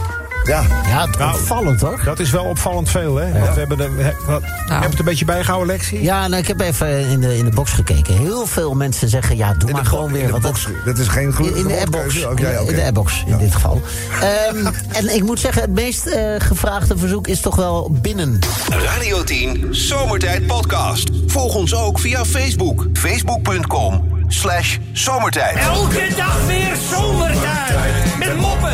[0.46, 2.00] Ja, Ja, het Nou, opvallend hoor.
[2.04, 3.32] Dat is wel opvallend veel, hè?
[3.40, 6.02] Want we hebben de, we, wat, heb je het een beetje bijgehouden, Lexie?
[6.02, 8.16] Ja, nou, ik heb even in de, in de box gekeken.
[8.18, 10.30] Heel veel mensen zeggen, ja, doe in maar de, gewoon weer.
[10.30, 10.42] box.
[10.64, 12.14] dat- Dat is geen in, goede in de appbox.
[12.14, 12.36] In,
[12.74, 13.36] de appbox in Ja.
[13.38, 13.80] dit geval.
[14.20, 18.38] Ehm, en ik moet zeggen, het meest eh, gevraagde verzoek is toch wel binnen.
[18.68, 21.10] Radio 10 Zomertijd Podcast.
[21.26, 22.86] Volg ons ook via Facebook.
[22.92, 25.56] Facebook.com slash zomertijd.
[25.56, 28.18] Elke dag weer zomertijd.
[28.18, 28.72] Met moppen,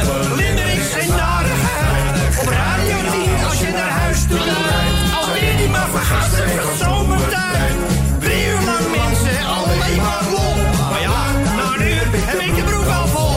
[5.20, 7.72] Alweer die maar van zomertijd.
[8.18, 10.54] Drie uur lang mensen, alleen maar lol.
[10.90, 11.18] Maar ja,
[11.56, 13.36] na een uur heb ik de broek al vol.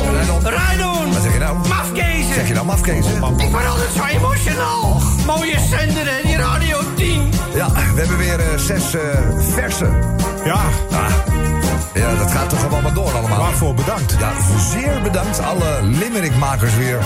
[0.49, 1.57] Rijdoen, Wat zeg je nou?
[1.67, 2.33] mafkezen.
[2.33, 3.13] Zeg je nou mafkezen?
[3.37, 5.01] Ik word altijd zo emotional.
[5.25, 7.31] Mooie zender hè, die Radio 10.
[7.55, 9.01] Ja, we hebben weer eh, zes eh,
[9.53, 9.85] verse.
[10.45, 10.59] Ja,
[10.91, 11.09] Ah,
[11.93, 13.37] ja, dat gaat toch gewoon maar door allemaal.
[13.37, 14.15] waarvoor bedankt.
[14.19, 14.31] Ja,
[14.71, 16.97] zeer bedankt alle limerickmakers weer.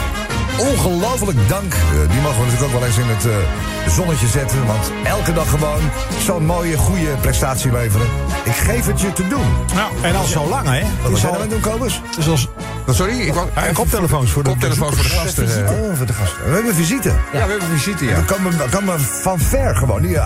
[0.60, 1.74] Ongelooflijk dank.
[1.74, 4.66] Eh, die mogen we natuurlijk ook wel eens in het eh, zonnetje zetten.
[4.66, 5.82] Want elke dag gewoon
[6.26, 8.08] zo'n mooie, goede prestatie leveren.
[8.44, 9.46] Ik geef het je te doen.
[9.76, 10.82] Nou, en al zo lang, hè?
[11.10, 12.02] Wat zijn we aan het doen, Kobus?
[12.18, 12.48] is als,
[12.90, 13.48] Sorry, ik wou...
[13.54, 15.66] en koptelefoons voor de Koptelefoon voor de gasten.
[15.66, 15.72] eh.
[15.72, 16.46] Oh, voor de gasten.
[16.50, 17.10] We hebben visite.
[17.10, 18.16] Ja, we hebben visite, ja.
[18.16, 20.02] Dat komen, dat komen van ver gewoon.
[20.02, 20.18] Die,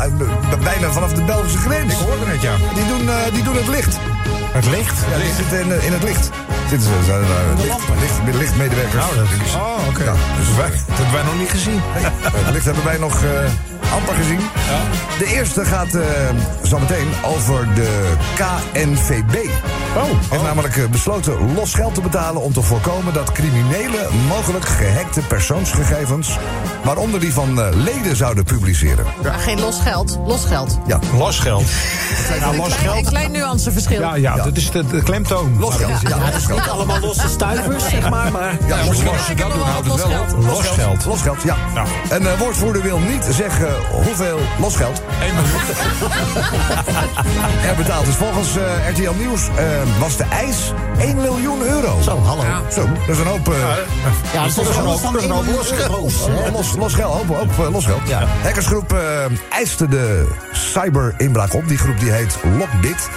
[0.64, 1.94] bijna vanaf de Belgische grens.
[1.94, 2.54] Ik hoorde het, ja.
[2.74, 3.98] Die doen, eh, die doen het licht.
[4.52, 5.00] Het licht.
[5.12, 6.30] Ja, die zitten in, in het licht.
[6.70, 7.22] Zitten ze, zijn
[7.58, 9.04] licht, licht, lichtmedewerkers.
[9.04, 9.54] Nou, dat is...
[9.56, 10.04] Oh, oké.
[10.04, 11.80] Ja, dus wij, Dat hebben wij nog niet gezien.
[11.84, 13.30] Het licht hebben wij nog eh,
[13.94, 14.40] amper gezien.
[15.18, 16.02] De eerste gaat eh
[16.62, 19.50] zometeen over de KNVB.
[19.96, 24.66] Oh, Heeft namelijk eh, besloten los geld te betalen om te voorkomen dat criminelen mogelijk
[24.66, 26.38] gehackte persoonsgegevens,
[26.84, 29.06] waaronder die van eh, leden, zouden publiceren.
[29.24, 30.78] Maar geen los geld, los geld.
[30.88, 31.64] Ja, losgeld.
[32.40, 33.10] Nou, een, los klein, een geld.
[33.10, 34.00] klein nuanceverschil.
[34.02, 35.60] Ja, ja, dat is de, de klemtoon.
[35.60, 36.02] los geld.
[36.02, 36.60] Ja, los geld.
[36.60, 38.32] Niet allemaal losse stuivers, zeg maar.
[38.32, 39.38] maar Ja, los Als je geld.
[39.38, 40.46] dat doen, houdt het wel op.
[40.46, 41.06] Losgeld.
[41.06, 41.56] Losgeld, ja.
[41.74, 41.84] Ja.
[42.10, 45.02] Een eh, woordvoerder wil niet zeggen hoeveel losgeld
[47.70, 48.16] er betaald is.
[48.16, 49.66] Volgens eh, RTL Nieuws eh,
[50.00, 52.02] was de eis 1 miljoen euro.
[52.02, 52.44] Zo, hallo.
[52.72, 53.54] Zo, dat is een hoop...
[53.54, 53.60] eh,
[54.34, 54.86] Ja, dat is dat een hoop
[55.20, 55.38] 1 los
[55.72, 56.52] miljoen euro's, hè.
[56.52, 58.02] Los, los geld, hoop, hoop, eh, los geld.
[58.08, 58.24] Ja.
[58.44, 59.00] Hackersgroep eh,
[59.50, 61.68] eiste de cyberinbraak op.
[61.68, 63.10] Die groep die heet Lockbit.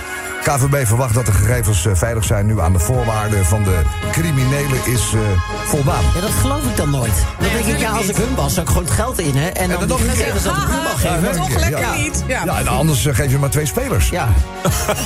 [0.47, 3.83] KVB verwacht dat de gegevens eh, veilig zijn nu aan de voorwaarden van de
[4.13, 5.21] criminelen is eh,
[5.67, 6.03] voldaan.
[6.15, 7.25] Ja, dat geloof ik dan nooit.
[7.39, 9.49] Dan denk ik, ja, als ik hun was, zou ik gewoon het geld in, hè.
[9.49, 10.17] En dan, dan die keer.
[10.17, 11.37] gegevens aan de buurman geven.
[11.37, 11.95] Toch keer, lekker ja.
[11.95, 12.25] niet.
[12.27, 12.45] Ja.
[12.45, 14.09] Ja, en anders eh, geef je maar twee spelers.
[14.09, 14.29] Ja.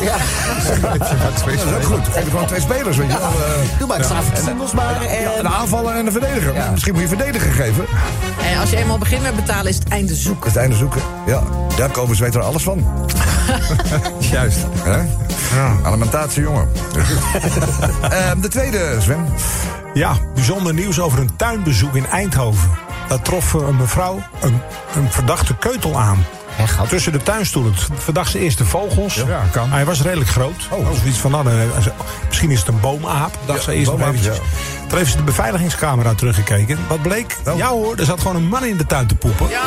[0.03, 0.17] ja.
[0.81, 2.09] Ja, dat is ook goed.
[2.09, 3.29] Geef je gewoon twee spelers, weet je wel.
[3.29, 3.79] eh.
[3.79, 3.99] Doe maar
[4.75, 5.03] maar.
[5.03, 5.39] Ja, En...
[5.39, 6.55] een aanvaller en een verdediger.
[6.71, 7.85] Misschien moet je verdediger geven.
[8.39, 10.51] En als je eenmaal begint met betalen, is het einde zoeken.
[10.51, 11.01] Het einde zoeken.
[11.27, 11.43] Ja,
[11.77, 12.87] ja Kobus weet er alles van.
[14.31, 14.59] Juist.
[14.83, 15.03] Hè?
[15.83, 16.69] Alimentatie, jongen.
[18.11, 19.27] Ehm, de tweede, Sven.
[19.95, 22.71] Ja, bijzonder nieuws over een tuinbezoek in Eindhoven.
[23.09, 24.61] Daar trof eh, een mevrouw een,
[24.95, 26.25] een verdachte keutel aan.
[26.89, 27.75] Tussen de tuinstoelen.
[27.95, 29.15] Verdacht ze eerst de vogels.
[29.15, 29.71] Ja, kan.
[29.71, 30.69] Hij was redelijk groot.
[30.71, 31.67] Oh, zoiets van, nou, dan, eh,
[32.29, 33.39] misschien is het een boomaap.
[33.47, 34.37] Dacht Ja, ze eerst nog boomaap, eventjes.
[34.37, 34.87] ja.
[34.89, 36.79] Toen heeft ze de beveiligingscamera teruggekeken.
[36.89, 37.37] Wat bleek?
[37.47, 37.57] Oh.
[37.57, 39.49] Ja hoor, er zat gewoon een man in de tuin te poepen.
[39.49, 39.63] Ja.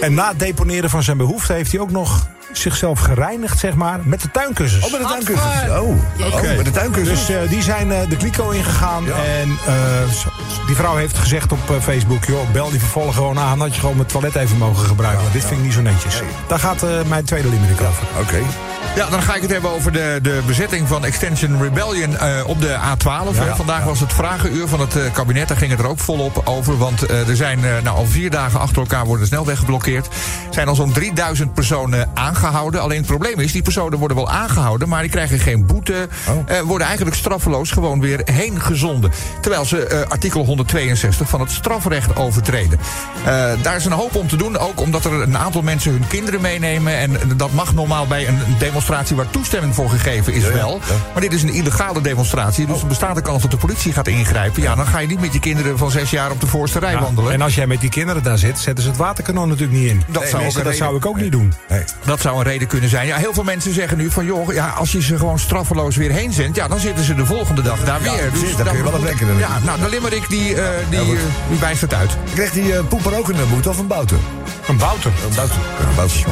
[0.00, 2.26] En na het deponeren van zijn behoefte heeft hij ook nog
[2.58, 4.84] zichzelf gereinigd, zeg maar, met de tuinkussens.
[4.84, 5.70] Oh, met de tuinkussens.
[5.70, 5.88] Oh,
[6.34, 7.26] oh met de tuinkussens.
[7.26, 9.04] Dus eh, die zijn eh, de kliko ingegaan.
[9.04, 9.14] Ja.
[9.14, 9.76] En eh,
[10.66, 12.24] die vrouw heeft gezegd op eh, Facebook...
[12.24, 13.58] joh, bel die vervolgen gewoon aan...
[13.58, 15.22] dat je gewoon mijn toilet even mogen gebruiken.
[15.22, 16.22] Want dit vind ik niet zo netjes.
[16.46, 18.06] Daar gaat eh, mijn tweede limerick over.
[18.20, 18.42] Oké.
[18.96, 22.60] Ja, dan ga ik het hebben over de, de bezetting van Extension Rebellion eh, op
[22.60, 23.36] de A12.
[23.38, 23.56] hè.
[23.56, 25.48] Vandaag was het vragenuur van het eh, kabinet.
[25.48, 26.78] Daar ging het er ook volop over.
[26.78, 30.06] Want eh, er zijn nou, al vier dagen achter elkaar worden de snelweg geblokkeerd.
[30.06, 30.12] Er
[30.54, 32.80] zijn al zo'n 3000 personen aangehouden.
[32.82, 34.88] Alleen het probleem is, die personen worden wel aangehouden...
[34.88, 36.08] maar die krijgen geen boete.
[36.46, 39.12] eh, worden eigenlijk straffeloos gewoon weer heen gezonden.
[39.40, 42.78] Terwijl ze artikel 162 van het strafrecht overtreden.
[43.62, 44.58] Daar is een hoop om te doen.
[44.58, 46.96] Ook omdat er een aantal mensen hun kinderen meenemen.
[46.96, 50.80] En dat mag normaal bij een demonstratie waar toestemming voor gegeven is wel.
[51.12, 52.66] Maar dit is een illegale demonstratie.
[52.66, 54.62] Dus er bestaat de kans dat de politie gaat ingrijpen.
[54.62, 56.92] Ja, dan ga je niet met je kinderen van zes jaar op de voorste rij
[56.92, 57.32] Ja, wandelen.
[57.32, 60.02] en als jij met die kinderen daar zit, zetten ze het waterkanon natuurlijk niet in.
[60.06, 61.52] Dat zou een dat zou ik ook niet doen.
[61.68, 61.84] Nee.
[62.04, 63.06] Dat zou een reden kunnen zijn.
[63.06, 64.24] Ja, heel veel mensen zeggen nu van...
[64.24, 66.56] joh, ja, als je ze gewoon straffeloos weer heen zendt...
[66.56, 68.30] ja, dan zitten ze de volgende dag daar weer.
[68.30, 69.38] Dus precies, daar kun je wel op rekenen.
[69.38, 71.06] Ja, nou, de limerick die, eh, die, eh,
[71.48, 72.16] die wijst het uit.
[72.34, 74.14] Kreeg die eh, poeper ook een boete of een boute?
[74.68, 75.12] Een bouter.
[75.28, 75.54] Een boute.
[75.96, 76.26] Ja, een.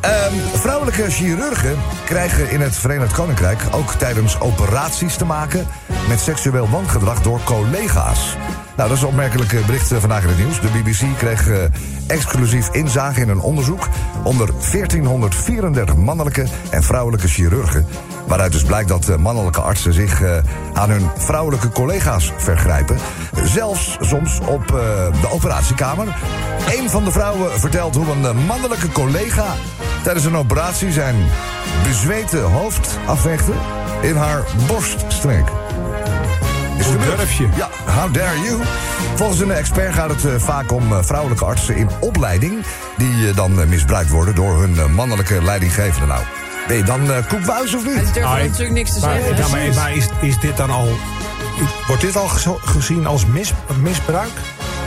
[0.00, 5.66] Ehm, vrouwelijke chirurgen krijgen in het Verenigd Koninkrijk ook tijdens operaties te maken
[6.08, 8.36] met seksueel wangedrag door collega's.
[8.76, 10.60] Nou, dat is een opmerkelijk bericht eh, vandaag in het nieuws.
[10.60, 11.58] De BBC kreeg eh,
[12.06, 13.88] exclusief inzage in een onderzoek
[14.22, 17.86] onder 1434 mannelijke en vrouwelijke chirurgen.
[18.26, 20.22] Waaruit dus blijkt dat eh, mannelijke artsen zich
[20.72, 22.96] aan hun vrouwelijke collega's vergrijpen.
[23.44, 24.66] Zelfs soms op
[25.20, 26.06] de operatiekamer.
[26.78, 29.54] Een van de vrouwen vertelt hoe een mannelijke collega
[30.02, 31.16] tijdens een operatie zijn
[31.82, 33.52] bezweten hoofd afvechtte
[34.02, 35.63] in haar borststreek.
[36.78, 37.48] Is Hoe durf je?
[37.56, 38.60] Ja, how dare you?
[39.14, 42.64] Volgens een expert gaat het eh, vaak om eh, vrouwelijke artsen in opleiding...
[42.96, 46.06] die eh, dan misbruikt worden door hun mannelijke leidinggevende.
[46.06, 46.20] Nou,
[46.66, 48.14] ben je dan koekbuis of Hij niet?
[48.14, 49.36] durft Ah, ik- natuurlijk niks te Maar, zeggen.
[49.36, 50.88] ja, maar, maar is, is dit dan al...
[51.86, 52.28] Wordt dit al
[52.64, 54.30] gezien als mis, misbruik?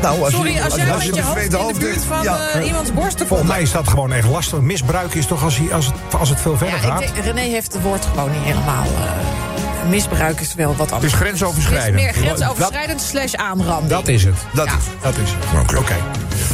[0.02, 2.38] Nou, als Sorry, als jij met je hoofd in de buurt van ja.
[2.62, 3.44] iemands Volgens komt.
[3.48, 4.60] mij is dat gewoon echt lastig.
[4.62, 7.02] Misbruik is toch als, hij- als, het, als het veel verder Ja, gaat?
[7.02, 8.84] ik denk, René heeft het woord gewoon niet helemaal.
[8.86, 9.47] eh,
[9.90, 11.14] misbruik is wel wat Het is anders.
[11.14, 12.02] grensoverschrijdend.
[12.02, 13.90] Het is meer grensoverschrijdend slash aanranding.
[13.90, 14.36] Dat is het.
[14.54, 14.74] Dat Ja.
[14.78, 15.78] is Dat is het.
[15.78, 15.96] Oké.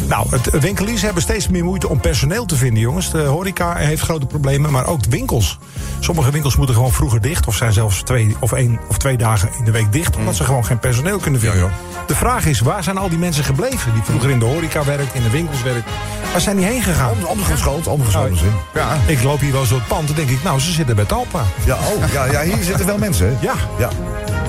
[0.07, 3.11] Nou, het, winkeliers hebben steeds meer moeite om personeel te vinden, jongens.
[3.11, 5.57] De horeca heeft grote problemen, maar ook de winkels.
[6.03, 7.47] Sommige winkels moeten gewoon vroeger dicht...
[7.47, 10.15] of zijn zelfs twee of één of twee dagen in de week dicht...
[10.15, 11.59] omdat ze gewoon geen personeel kunnen vinden.
[11.59, 11.69] Ja,
[12.07, 13.93] De vraag is, waar zijn al die mensen gebleven...
[13.93, 15.89] die vroeger in de horeca werkt, in de winkels werkt?
[16.31, 17.11] Waar zijn die heen gegaan?
[17.11, 18.53] Om, omgeschoold, omgeschoold Nou.
[18.73, 20.43] Ja, Ik loop hier wel eens door het pand en denk ik...
[20.43, 21.43] nou, ze zitten bij Talpa.
[21.65, 23.41] Ja, oh, ja, ja, hier zitten wel mensen, hè?
[23.41, 23.89] Ja, Ja.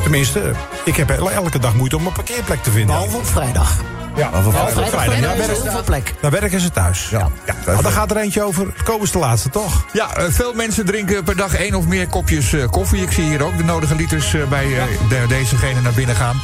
[0.02, 0.52] tenminste,
[0.84, 2.86] ik heb elke dag moeite om een parkeerplek te vinden.
[2.94, 3.76] Behalve op vrijdag.
[4.16, 4.88] Ja, behalve vrijdag.
[4.90, 5.14] vrijdag.
[5.14, 6.14] Ja, Ja, dat werken- is heel veel plek.
[6.20, 7.08] Dan werken ze thuis.
[7.10, 7.28] Ja.
[7.46, 7.54] Ja.
[7.66, 8.66] Maar dan gaat er eentje over.
[8.84, 9.84] Kobus de laatste, toch?
[9.92, 13.02] Ja, eh, veel mensen drinken per dag één of meer kopjes eh, koffie.
[13.02, 16.40] Ik zie hier ook de nodige liters eh, bij eh, de- dezegene naar binnen gaan.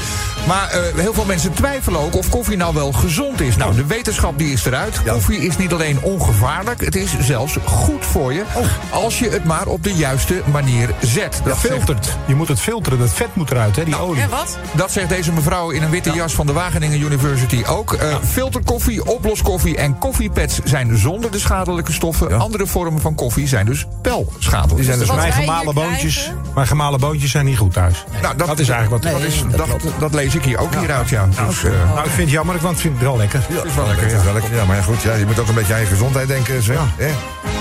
[0.47, 3.57] Maar eh, heel veel mensen twijfelen ook of koffie nou wel gezond is.
[3.57, 5.01] Nou, de wetenschap die is eruit.
[5.05, 5.13] Ja.
[5.13, 8.43] Koffie is niet alleen ongevaarlijk, het is zelfs goed voor je.
[8.91, 11.41] Als je het maar op de juiste manier zet.
[11.45, 12.17] Dat zegt, Filtert.
[12.27, 12.99] Je moet het filteren.
[12.99, 14.21] Dat vet moet eruit, hè, die olie.
[14.21, 14.59] Ja, wat?
[14.73, 17.93] dat zegt deze mevrouw in een witte jas van de Wageningen University ook.
[17.93, 22.39] Eh, Filterkoffie, oploskoffie en koffiepads zijn zonder de schadelijke stoffen.
[22.39, 24.77] Andere vormen van koffie zijn dus wel schadelijk.
[24.77, 26.33] Die zijn dus mijn gemalen boontjes.
[26.55, 28.05] Maar gemalen boontjes zijn niet goed thuis.
[28.23, 29.13] Nou, dat, is eigenlijk wat.
[29.13, 29.69] dat, is, dat
[29.99, 31.27] dat, lees ik hier ook hieruit, ja.
[31.47, 33.41] Dus, eh, nou, ik vind het jammer, want ik vind het wel lekker.
[33.49, 34.09] Ja, is wel lekker.
[34.09, 36.63] Ja, ja, maar ja, goed, ja, je moet ook een beetje aan je gezondheid denken,
[36.63, 36.93] Sven.
[36.97, 37.11] hè?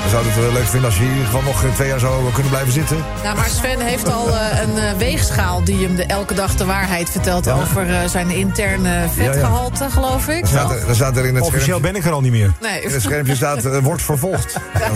[0.09, 1.87] We zouden het wel leuk vinden als je hier in ieder geval nog eh, twee
[1.87, 2.97] jaar zou kunnen blijven zitten.
[3.23, 6.65] Nou, maar Sven heeft al eh, een eh, weegschaal die hem de, elke dag de
[6.65, 10.41] waarheid vertelt over zijn interne vetgehalte, geloof ik.
[10.41, 12.31] Er staat, er, er staat er in het Officieel schermpje, ben ik er al niet
[12.31, 12.51] meer.
[12.61, 12.81] Nee.
[12.81, 14.57] in het schermpje staat, wordt vervolgd.
[14.79, 14.91] Ja.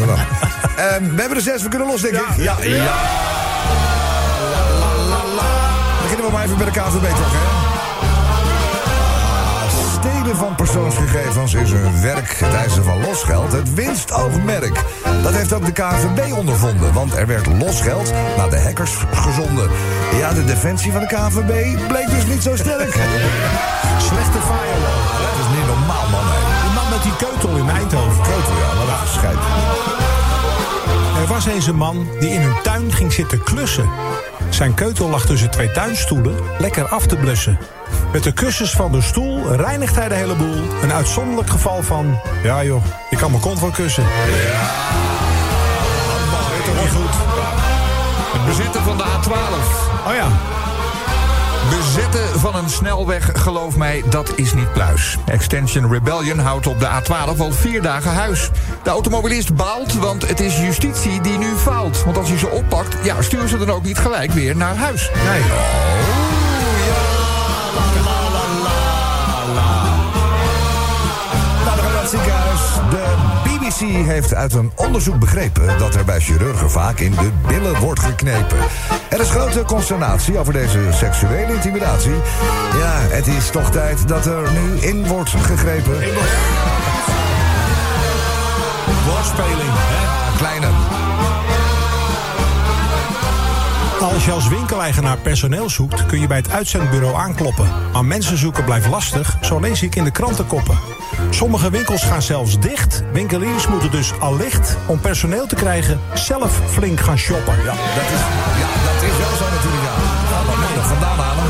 [0.99, 2.21] we hebben er zes, we kunnen los, denk ik.
[2.35, 2.93] Ja, ja.
[6.01, 7.62] Beginnen we maar even bij de KVB toch, hè?
[10.03, 12.39] Stelen van persoonsgegevens is een werk.
[12.39, 14.83] Het eisen van losgeld, het winstoogmerk.
[15.23, 19.69] Dat heeft ook de KVB ondervonden, want er werd losgeld naar de hackers gezonden.
[20.17, 22.93] Ja, de defensie van de KVB bleek dus niet zo sterk.
[23.97, 25.03] Slechte firewall.
[25.25, 26.25] Dat is niet normaal, man.
[26.25, 26.61] hè.
[26.63, 28.23] Die man met die keutel in Eindhoven.
[28.23, 29.37] Keutel, ja, wat een.
[31.21, 33.89] Er was eens een man die in een tuin ging zitten klussen.
[34.53, 37.59] Zijn keutel lag tussen twee tuinstoelen lekker af te blussen.
[38.11, 40.63] Met de kussens van de stoel reinigt hij de hele boel.
[40.81, 42.19] Een uitzonderlijk geval van...
[42.43, 44.03] Ja joh, ik kan mijn kont wel kussen.
[44.03, 44.13] Weet
[46.65, 47.15] toch niet goed?
[48.33, 49.27] Het bezetten van de A12.
[50.07, 50.27] Oh ja,
[51.69, 55.17] Bezetten van een snelweg, geloof mij, dat is niet pluis.
[55.25, 58.49] Extension Rebellion houdt op de A12 al vier dagen huis.
[58.83, 62.03] De automobilist baalt, want het is justitie die nu faalt.
[62.03, 65.11] Want als hij ze oppakt, ja, stuur ze dan ook niet gelijk weer naar huis.
[65.13, 65.41] Nee.
[71.65, 72.61] Nou, het ziekenhuis.
[72.89, 73.22] De
[73.63, 77.99] BBC heeft uit een onderzoek begrepen dat er bij chirurgen vaak in de billen wordt
[77.99, 78.57] geknepen.
[79.09, 82.13] Er is grote consternatie over deze seksuele intimidatie.
[82.77, 85.93] Ja, het is toch tijd dat er nu in wordt gegrepen.
[89.05, 89.73] woordspeling.
[89.73, 90.37] Hè?
[90.37, 90.67] Kleine.
[94.13, 97.67] Als je als winkeleigenaar personeel zoekt, kun je bij het uitzendbureau aankloppen.
[97.93, 100.92] Maar mensen zoeken blijft lastig, zo lees ik in de krantenkoppen.
[101.29, 103.03] Sommige winkels gaan zelfs dicht.
[103.11, 107.55] Winkeliers moeten dus allicht, om personeel te krijgen, zelf flink gaan shoppen.
[107.55, 108.23] Ja, dat is,
[108.59, 109.83] ja, dat is wel zo natuurlijk.
[109.83, 109.91] Ja.
[110.29, 111.43] Gaan we maar nog vandaan halen.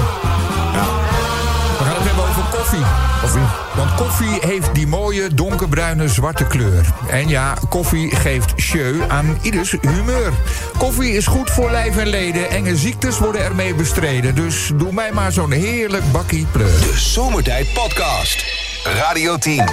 [1.78, 2.84] We gaan het hebben over koffie.
[3.22, 3.42] Koffie.
[3.76, 6.86] Want koffie heeft die mooie donkerbruine zwarte kleur.
[7.08, 10.32] En ja, koffie geeft jeu aan ieders humeur.
[10.78, 12.50] Koffie is goed voor lijf en leden.
[12.50, 14.36] Enge ziektes worden ermee bestreden.
[14.36, 16.80] Dus doe mij maar zo'n heerlijk bakkie pleur.
[16.80, 18.63] De Zomertijd Podcast.
[18.84, 19.64] Radio 10.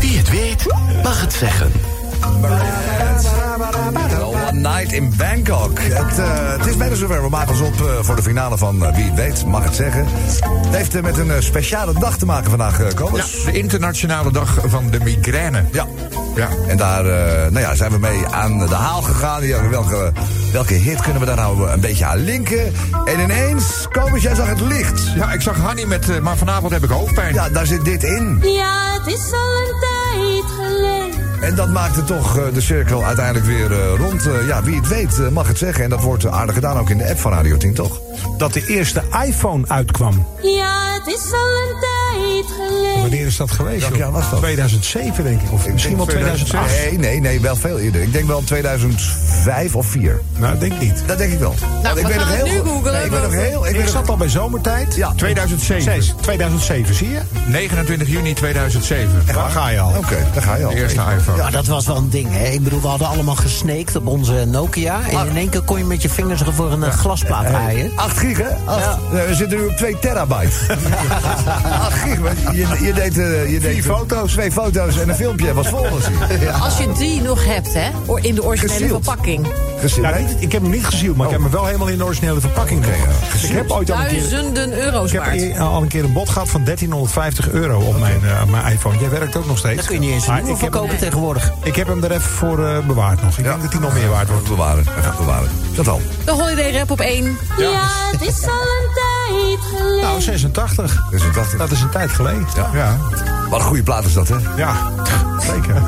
[0.00, 0.64] Wie het weet,
[1.02, 1.72] mag het zeggen.
[4.22, 5.78] One Night in Bangkok.
[5.78, 7.22] Het, eh, het is bijna zover.
[7.22, 9.74] We maken ons op eh, voor de finale van eh, Wie het weet, mag het
[9.74, 10.06] zeggen.
[10.06, 14.90] Het heeft met een speciale dag te maken vandaag, uh, Ja, de internationale dag van
[14.90, 15.64] de migraine.
[15.72, 15.86] Ja.
[16.34, 16.48] Ja.
[16.66, 19.46] En daar eh, nou ja, zijn we mee aan de haal gegaan.
[19.46, 20.12] Ja, welke,
[20.52, 22.72] welke hit kunnen we daar nou een beetje aan linken?
[23.04, 25.12] En ineens, Kobus, jij zag het licht.
[25.14, 26.08] Ja, ik zag Hanny met...
[26.10, 27.34] eh, maar vanavond heb ik hoofdpijn.
[27.34, 28.38] Ja, daar zit dit in.
[28.42, 31.18] Ja, het is al een tijd geleden.
[31.40, 34.28] En dat maakte toch eh, de cirkel uiteindelijk weer rond.
[34.46, 35.84] Ja, wie het weet mag het zeggen.
[35.84, 38.00] En dat wordt aardig gedaan ook in de app van Radio 10, toch?
[38.38, 40.26] Dat de eerste iPhone uitkwam.
[40.42, 42.09] Ja, het is al een tijd geleden.
[43.00, 43.80] Wanneer is dat geweest?
[43.80, 44.38] Welk jaar was dat?
[44.38, 45.52] 2007 denk ik.
[45.52, 46.70] Of misschien wel 2008.
[46.70, 48.02] Nee, nee, nee, wel veel eerder.
[48.02, 50.20] Ik denk wel 2005 of 4.
[50.38, 51.02] Nou, denk niet.
[51.06, 51.54] Dat denk ik wel.
[51.82, 53.66] Want ik gaan nog het heel nu goed- googlen, Nee, ik weet nog heel...
[53.66, 54.94] Ik Ik nog- zat al bij zomertijd.
[54.94, 55.82] Ja, 2007.
[55.82, 57.20] Zes, 2007, zie je?
[57.46, 59.22] 29 juni 2007.
[59.34, 59.92] Waar ga je al?
[59.96, 60.70] Oké, daar ga je al.
[60.70, 61.36] De eerste iPhone.
[61.36, 62.44] Ja, dat was wel een ding, hè.
[62.44, 65.00] Ik bedoel, we hadden allemaal gesneakt op onze Nokia.
[65.10, 67.90] En in één keer kon je met je vingers ervoor een glasplaat aaien.
[67.96, 68.48] 8 gig, hè?
[68.64, 68.84] Acht.
[69.12, 69.26] Ja.
[69.26, 70.56] We zitten nu op 2 terabyte.
[71.80, 72.18] 8 gig,
[72.80, 73.18] je, je deed...
[73.18, 74.32] eh, je deed Vier foto's.
[74.32, 75.88] Twee foto's en een filmpje was vol.
[75.90, 76.52] was hij.
[76.64, 79.46] Als je die nog hebt, hè, in de originele verpakking.
[79.78, 81.98] Gezien, Nou, niet, ik heb hem niet gezield, maar ik heb hem wel helemaal in
[81.98, 82.84] de originele verpakking.
[82.86, 82.92] Ja.
[83.48, 84.18] ik heb ooit al een keer...
[84.18, 85.40] Duizenden euro's Ik heb waard.
[85.40, 88.98] e- al een keer een bod gehad van 1350 euro op mijn, eh, mijn iPhone.
[88.98, 89.76] Jij werkt ook nog steeds.
[89.76, 91.52] Dat kun je niet eens nieuwe heb, verkopen tegenwoordig.
[91.62, 93.38] ik heb hem er even voor eh, bewaard nog.
[93.38, 94.48] Ik denk dat hij nog meer waard wordt.
[94.48, 94.84] Bewaren,
[95.18, 95.48] bewaren.
[95.74, 96.00] Dat al.
[96.24, 97.38] De Holiday Rap op één.
[97.58, 99.09] Ja, het is al een tijd.
[100.02, 101.02] Nou, 86.
[101.10, 101.58] 86.
[101.58, 102.46] Dat is een tijd geleden.
[102.56, 102.70] Ja.
[102.74, 102.96] ja.
[103.50, 104.36] Wat een goede plaat is dat, hè?
[104.56, 104.72] Ja,
[105.40, 105.74] zeker.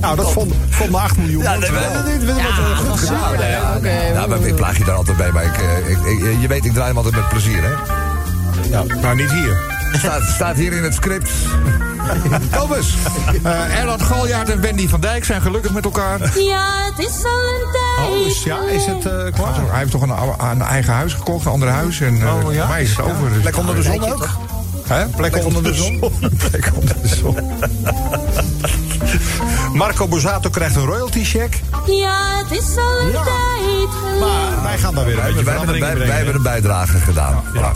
[0.00, 1.42] nou, dat vond, vonden 8 miljoen.
[1.42, 3.38] Ja, nee, we, Ja, goed gedaan.
[3.48, 3.74] ja.
[3.76, 4.12] Oké.
[4.14, 6.64] Nou, maar ik plaag je daar altijd bij, maar ik, eh, ik, ik- je weet,
[6.64, 7.72] ik draai hem altijd met plezier, hè?
[8.70, 9.78] Ja, nou, niet hier.
[9.98, 11.30] Staat, staat hier in het script.
[12.50, 12.94] Thomas.
[13.42, 16.18] Eh Erland Galjaard en Wendy van Dijk zijn gelukkig met elkaar.
[16.38, 19.54] Ja, het is al een tijd Oh, ja, is het eh klaar?
[19.70, 20.12] Hij heeft toch een,
[20.50, 22.00] een eigen huis gekocht, een ander huis.
[22.00, 22.66] En eh, Oh, ja?
[22.68, 23.28] mij is het over.
[23.32, 24.28] Dus- Plek onder de zon ook?
[24.86, 25.06] Hè?
[25.06, 25.98] Plek onder de zon?
[26.50, 27.36] Plek onder de zon.
[29.74, 31.60] Marco Borsato krijgt een royalty check.
[31.86, 33.22] Ja, het is al een Ja.
[33.22, 34.18] tijd.
[34.20, 37.42] Maar wij gaan daar weer een Wij, beetje hebben- wij, hebben een bijdrage gedaan.
[37.54, 37.72] Ja.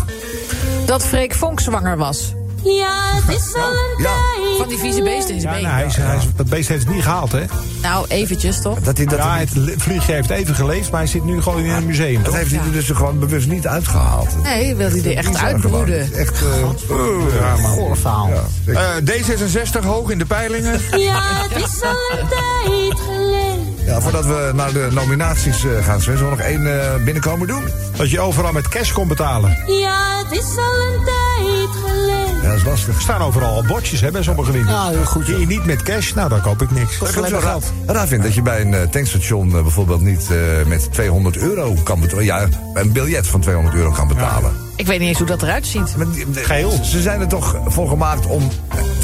[0.86, 2.32] Dat Freek Vonk zwanger was.
[2.64, 4.14] Ja, het is al een Ja.
[4.58, 5.62] Van die vieze beesten in zijn Ja, been.
[5.68, 7.44] nou, hij is, hij is, dat beest heeft het niet gehaald, hè?
[7.82, 8.78] Nou, eventjes toch?
[8.80, 11.58] Dat, hij, dat, Ja, het li- vliegje heeft even geleefd, maar hij zit nu gewoon
[11.64, 12.34] in een museum, dat toch?
[12.34, 14.42] heeft hij er dus gewoon bewust niet uitgehaald.
[14.42, 16.12] Nee, wil hij er echt uitbroeden.
[16.12, 17.70] Echt, eh, ja, man.
[17.70, 18.30] Goor verhaal.
[18.66, 18.72] Ja.
[18.72, 20.80] Eh, D66 hoog in de peilingen.
[20.90, 23.23] Ja, het is al een tijd geleden.
[23.86, 27.64] Ja, voordat we naar de nominaties eh, gaan, zullen we nog één eh, binnenkomen doen?
[27.96, 29.50] Dat je overal met cash kon betalen.
[29.66, 32.42] Ja, het is al een tijd geleden.
[32.42, 32.94] Ja, dat is lastig.
[32.94, 34.74] Er staan overal al bordjes hè, bij sommige winkels.
[34.74, 35.46] Ja, heel goed, Je ja.
[35.46, 36.98] niet met cash, nou dan koop ik niks.
[36.98, 40.92] Dat ik raar, raar vind dat je bij een eh, tankstation bijvoorbeeld niet eh, met
[40.92, 42.24] 200 euro kan betalen.
[42.24, 44.52] Ja, een biljet van 200 euro kan betalen.
[44.76, 45.96] Ik weet niet eens hoe dat eruit ziet.
[45.96, 46.70] Maar de- Geel.
[46.84, 48.48] Ze zijn er toch voor gemaakt om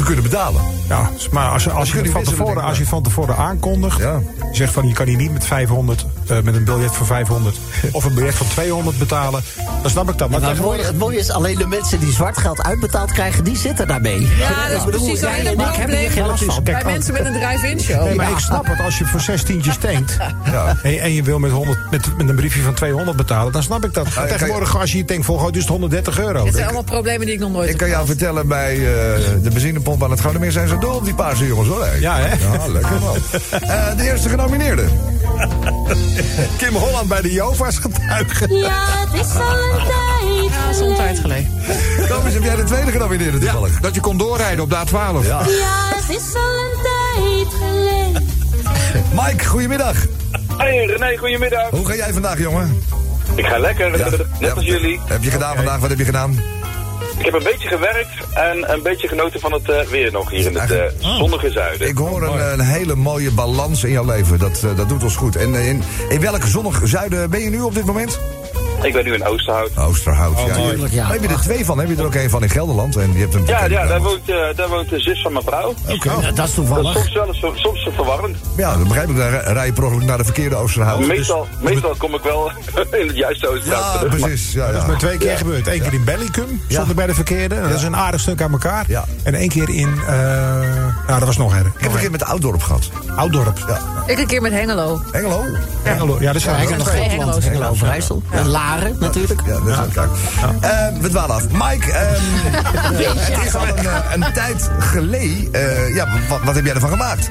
[0.01, 0.63] te kunnen betalen.
[0.89, 3.03] Ja, maar als, je- als, je, het van wisselen, tevoren, ik als je het van
[3.03, 3.99] tevoren aankondigt...
[3.99, 4.21] Ja.
[4.53, 7.57] zegt van je kan hier niet met 500, eh, met een biljet van 500...
[7.93, 9.43] of een biljet van 200 betalen,
[9.83, 10.31] dan snap ik dat.
[10.31, 10.59] Maar Maar het,
[10.99, 14.21] mooie, het is, alleen de mensen die zwart geld uitbetaald krijgen, die zitten daarmee.
[14.21, 16.11] Ja, dat is precies jij alleen en het ik hebben hier probleem.
[16.11, 16.63] geen last van.
[16.65, 18.05] Kijk, Bij mensen met een drive-in show.
[18.05, 18.81] Nee, maar ik snap het.
[18.81, 20.77] Als je voor zes tientjes tankt Ja.
[20.83, 23.85] en, en je wil met, 100, met, met een briefje van 200 betalen, dan snap
[23.85, 24.15] ik dat.
[24.15, 26.45] Maar tegenwoordig, als je je tank volgooit, is het 130 euro.
[26.45, 28.83] Dit zijn allemaal problemen die ik nog nooit Ik heb kan jou vertellen, bij eh,
[29.43, 31.85] de benzinepomp aan het Groningen zijn ze dol op die paarse jongens hoor.
[31.85, 31.95] hè?
[31.95, 32.29] Ja, hè?
[32.57, 33.17] Ja, lekker man.
[33.71, 34.85] Eh, de eerste genomineerde.
[36.59, 38.55] Kim Holland bij de Jova's getuigen.
[38.59, 41.49] Ja, het is al een tijd Ja, is een tijd geleden.
[42.09, 43.81] Kom eens, heb jij de tweede genomineerde toevallig?
[43.81, 44.91] Dat je kon doorrijden op de A12.
[45.27, 45.41] Ja.
[45.47, 48.29] Ja, het is al een tijd geleden.
[49.13, 49.97] Mike, goedemiddag.
[50.57, 51.71] Hey René, goedemiddag.
[51.71, 52.83] Hoe ga jij vandaag, jongen?
[53.35, 54.09] Ik ga lekker, Ja.
[54.41, 55.01] net als jullie.
[55.05, 55.79] Heb je gedaan vandaag?
[55.79, 56.37] Wat heb je gedaan?
[57.21, 60.47] Ik heb een beetje gewerkt en een beetje genoten van het eh, weer nog hier
[60.47, 61.89] in het eh, zonnige zuiden.
[61.89, 64.39] Ik hoor een, een hele mooie balans in jouw leven.
[64.39, 65.37] Dat, eh, dat doet ons goed.
[65.37, 68.19] En eh, in, in welk zonnig zuiden ben je nu op dit moment?
[68.83, 69.71] Ik ben nu in Oosterhout.
[69.79, 70.55] Oosterhout, ja.
[70.55, 71.03] tuurlijk, ja.
[71.03, 71.79] Maar heb je er twee van?
[71.79, 72.97] Heb je er ook een van in Gelderland?
[72.97, 75.45] En je hebt een Ja, ja daar, woont, eh, daar woont de zus van mijn
[75.45, 75.69] vrouw.
[75.89, 76.09] Oké.
[76.11, 76.93] Ja, dat is Dat is toevallig.
[76.93, 78.37] soms wel eens ver- soms verwarrend.
[78.57, 79.17] Ja, dan begrijp ik.
[79.17, 81.07] Dan rij je per ongeluk naar de verkeerde Oosterhout.
[81.07, 82.51] Meestal, meestal kom ik wel
[83.01, 84.17] in het juiste Oosterhout Ja, terug.
[84.21, 84.53] precies.
[84.53, 84.87] Ja, Dat is ja.
[84.87, 85.67] maar twee keer gebeurd.
[85.67, 87.61] Eén keer in Bellicum, stond ik bij de verkeerde.
[87.61, 88.85] Dat is een aardig stuk aan elkaar.
[88.89, 89.05] Ja.
[89.23, 90.01] En één keer in...
[90.07, 90.15] eh
[91.07, 91.67] nou, dat was nog erg.
[91.67, 92.91] Ik heb een keer met Ouddorp gehad.
[93.17, 93.59] Ouddorp.
[93.69, 93.79] Ja.
[94.07, 95.01] Ik een keer met Hengelo.
[95.13, 95.45] Engelo?
[95.83, 96.17] Hengelo.
[96.21, 97.01] Ja, dat zijn Kijk, nog nog twee.
[97.09, 97.75] Gelderland, Hengelo.
[98.31, 99.41] Hengelo, Laren natuurlijk.
[99.47, 100.11] Ja, dat is ook kijk.
[100.61, 101.49] Eh, we dwalen af.
[101.49, 102.23] Mike, ehm,
[103.33, 105.53] het is al een, eh, een tijd geleden.
[105.53, 107.31] Eh, ja, wat, wat heb jij ervan gemaakt?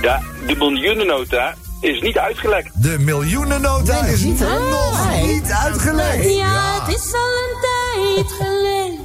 [0.00, 2.70] Ja, die miljoenennota is niet uitgelekt.
[2.74, 6.34] De miljoenennota Nee, is niet, nog niet uitgelekt.
[6.34, 9.00] Ja, het is al een tijd geleden.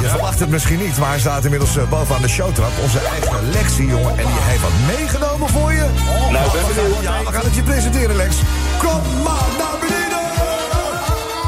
[0.00, 2.70] Je verwacht het misschien niet, maar hij staat inmiddels bovenaan de showtrap.
[2.82, 4.10] Onze eigen Lexie, jongen.
[4.10, 5.86] En die heeft wat meegenomen voor je.
[6.30, 8.36] Nou, we gaan, ja, we gaan het je presenteren, Lex.
[8.78, 10.26] Kom maar naar beneden!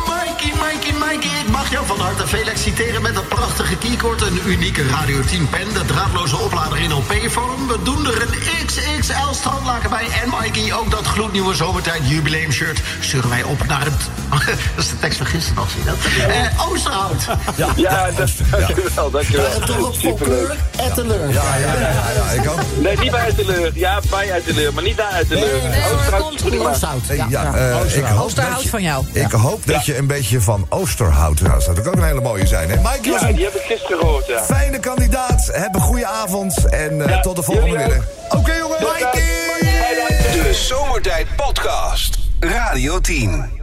[0.09, 5.49] Mikey, Mikey, Mikey, jou van harte citeren met een prachtige keycord, een unieke Radio 10
[5.49, 7.69] pen, de draadloze oplader in LP-vorm.
[7.69, 13.31] We doen er een XXL strandlaken bij en Mikey, ook dat gloednieuwe zomertijd jubileumshirt sturen
[13.31, 13.95] wij op naar het...
[14.75, 15.97] dat is de tekst van gisteren zie je dat?
[16.29, 17.27] Eh, Oosterhout.
[17.77, 19.61] Ja, dat, dankjewel, dankjewel.
[19.61, 21.29] Toch op voor kleur en teleur.
[21.33, 22.61] Ja, ja, ja, ja, ja, ik ook.
[22.81, 23.71] Nee, niet bij Uiterleur.
[23.75, 25.63] Ja, bij Uiterleur, maar niet naar Uiterleur.
[25.63, 26.71] Nee, nee, Oosterhout komt prima.
[26.71, 27.07] Oosterhout.
[27.07, 27.55] Ja, ja, ja.
[27.55, 29.05] eh, ik hoop, Oosterhout dat je, van jou.
[29.13, 31.60] ik hoop dat je een beetje van Oosterhout houdt.
[31.65, 32.77] Nou, dat zou ook een hele mooie zijn, hè?
[32.77, 34.43] Mike, was Ja, een die heb ik gisteren gehoord, ja.
[34.43, 35.49] fijne kandidaat.
[35.53, 38.05] Heb een goede avond en eh, Ja, tot de volgende keer.
[38.29, 38.79] Oké, jongen.
[38.79, 39.23] Tot Mikey!
[40.43, 42.19] De Zomertijd Podcast.
[42.41, 43.60] Radio 10.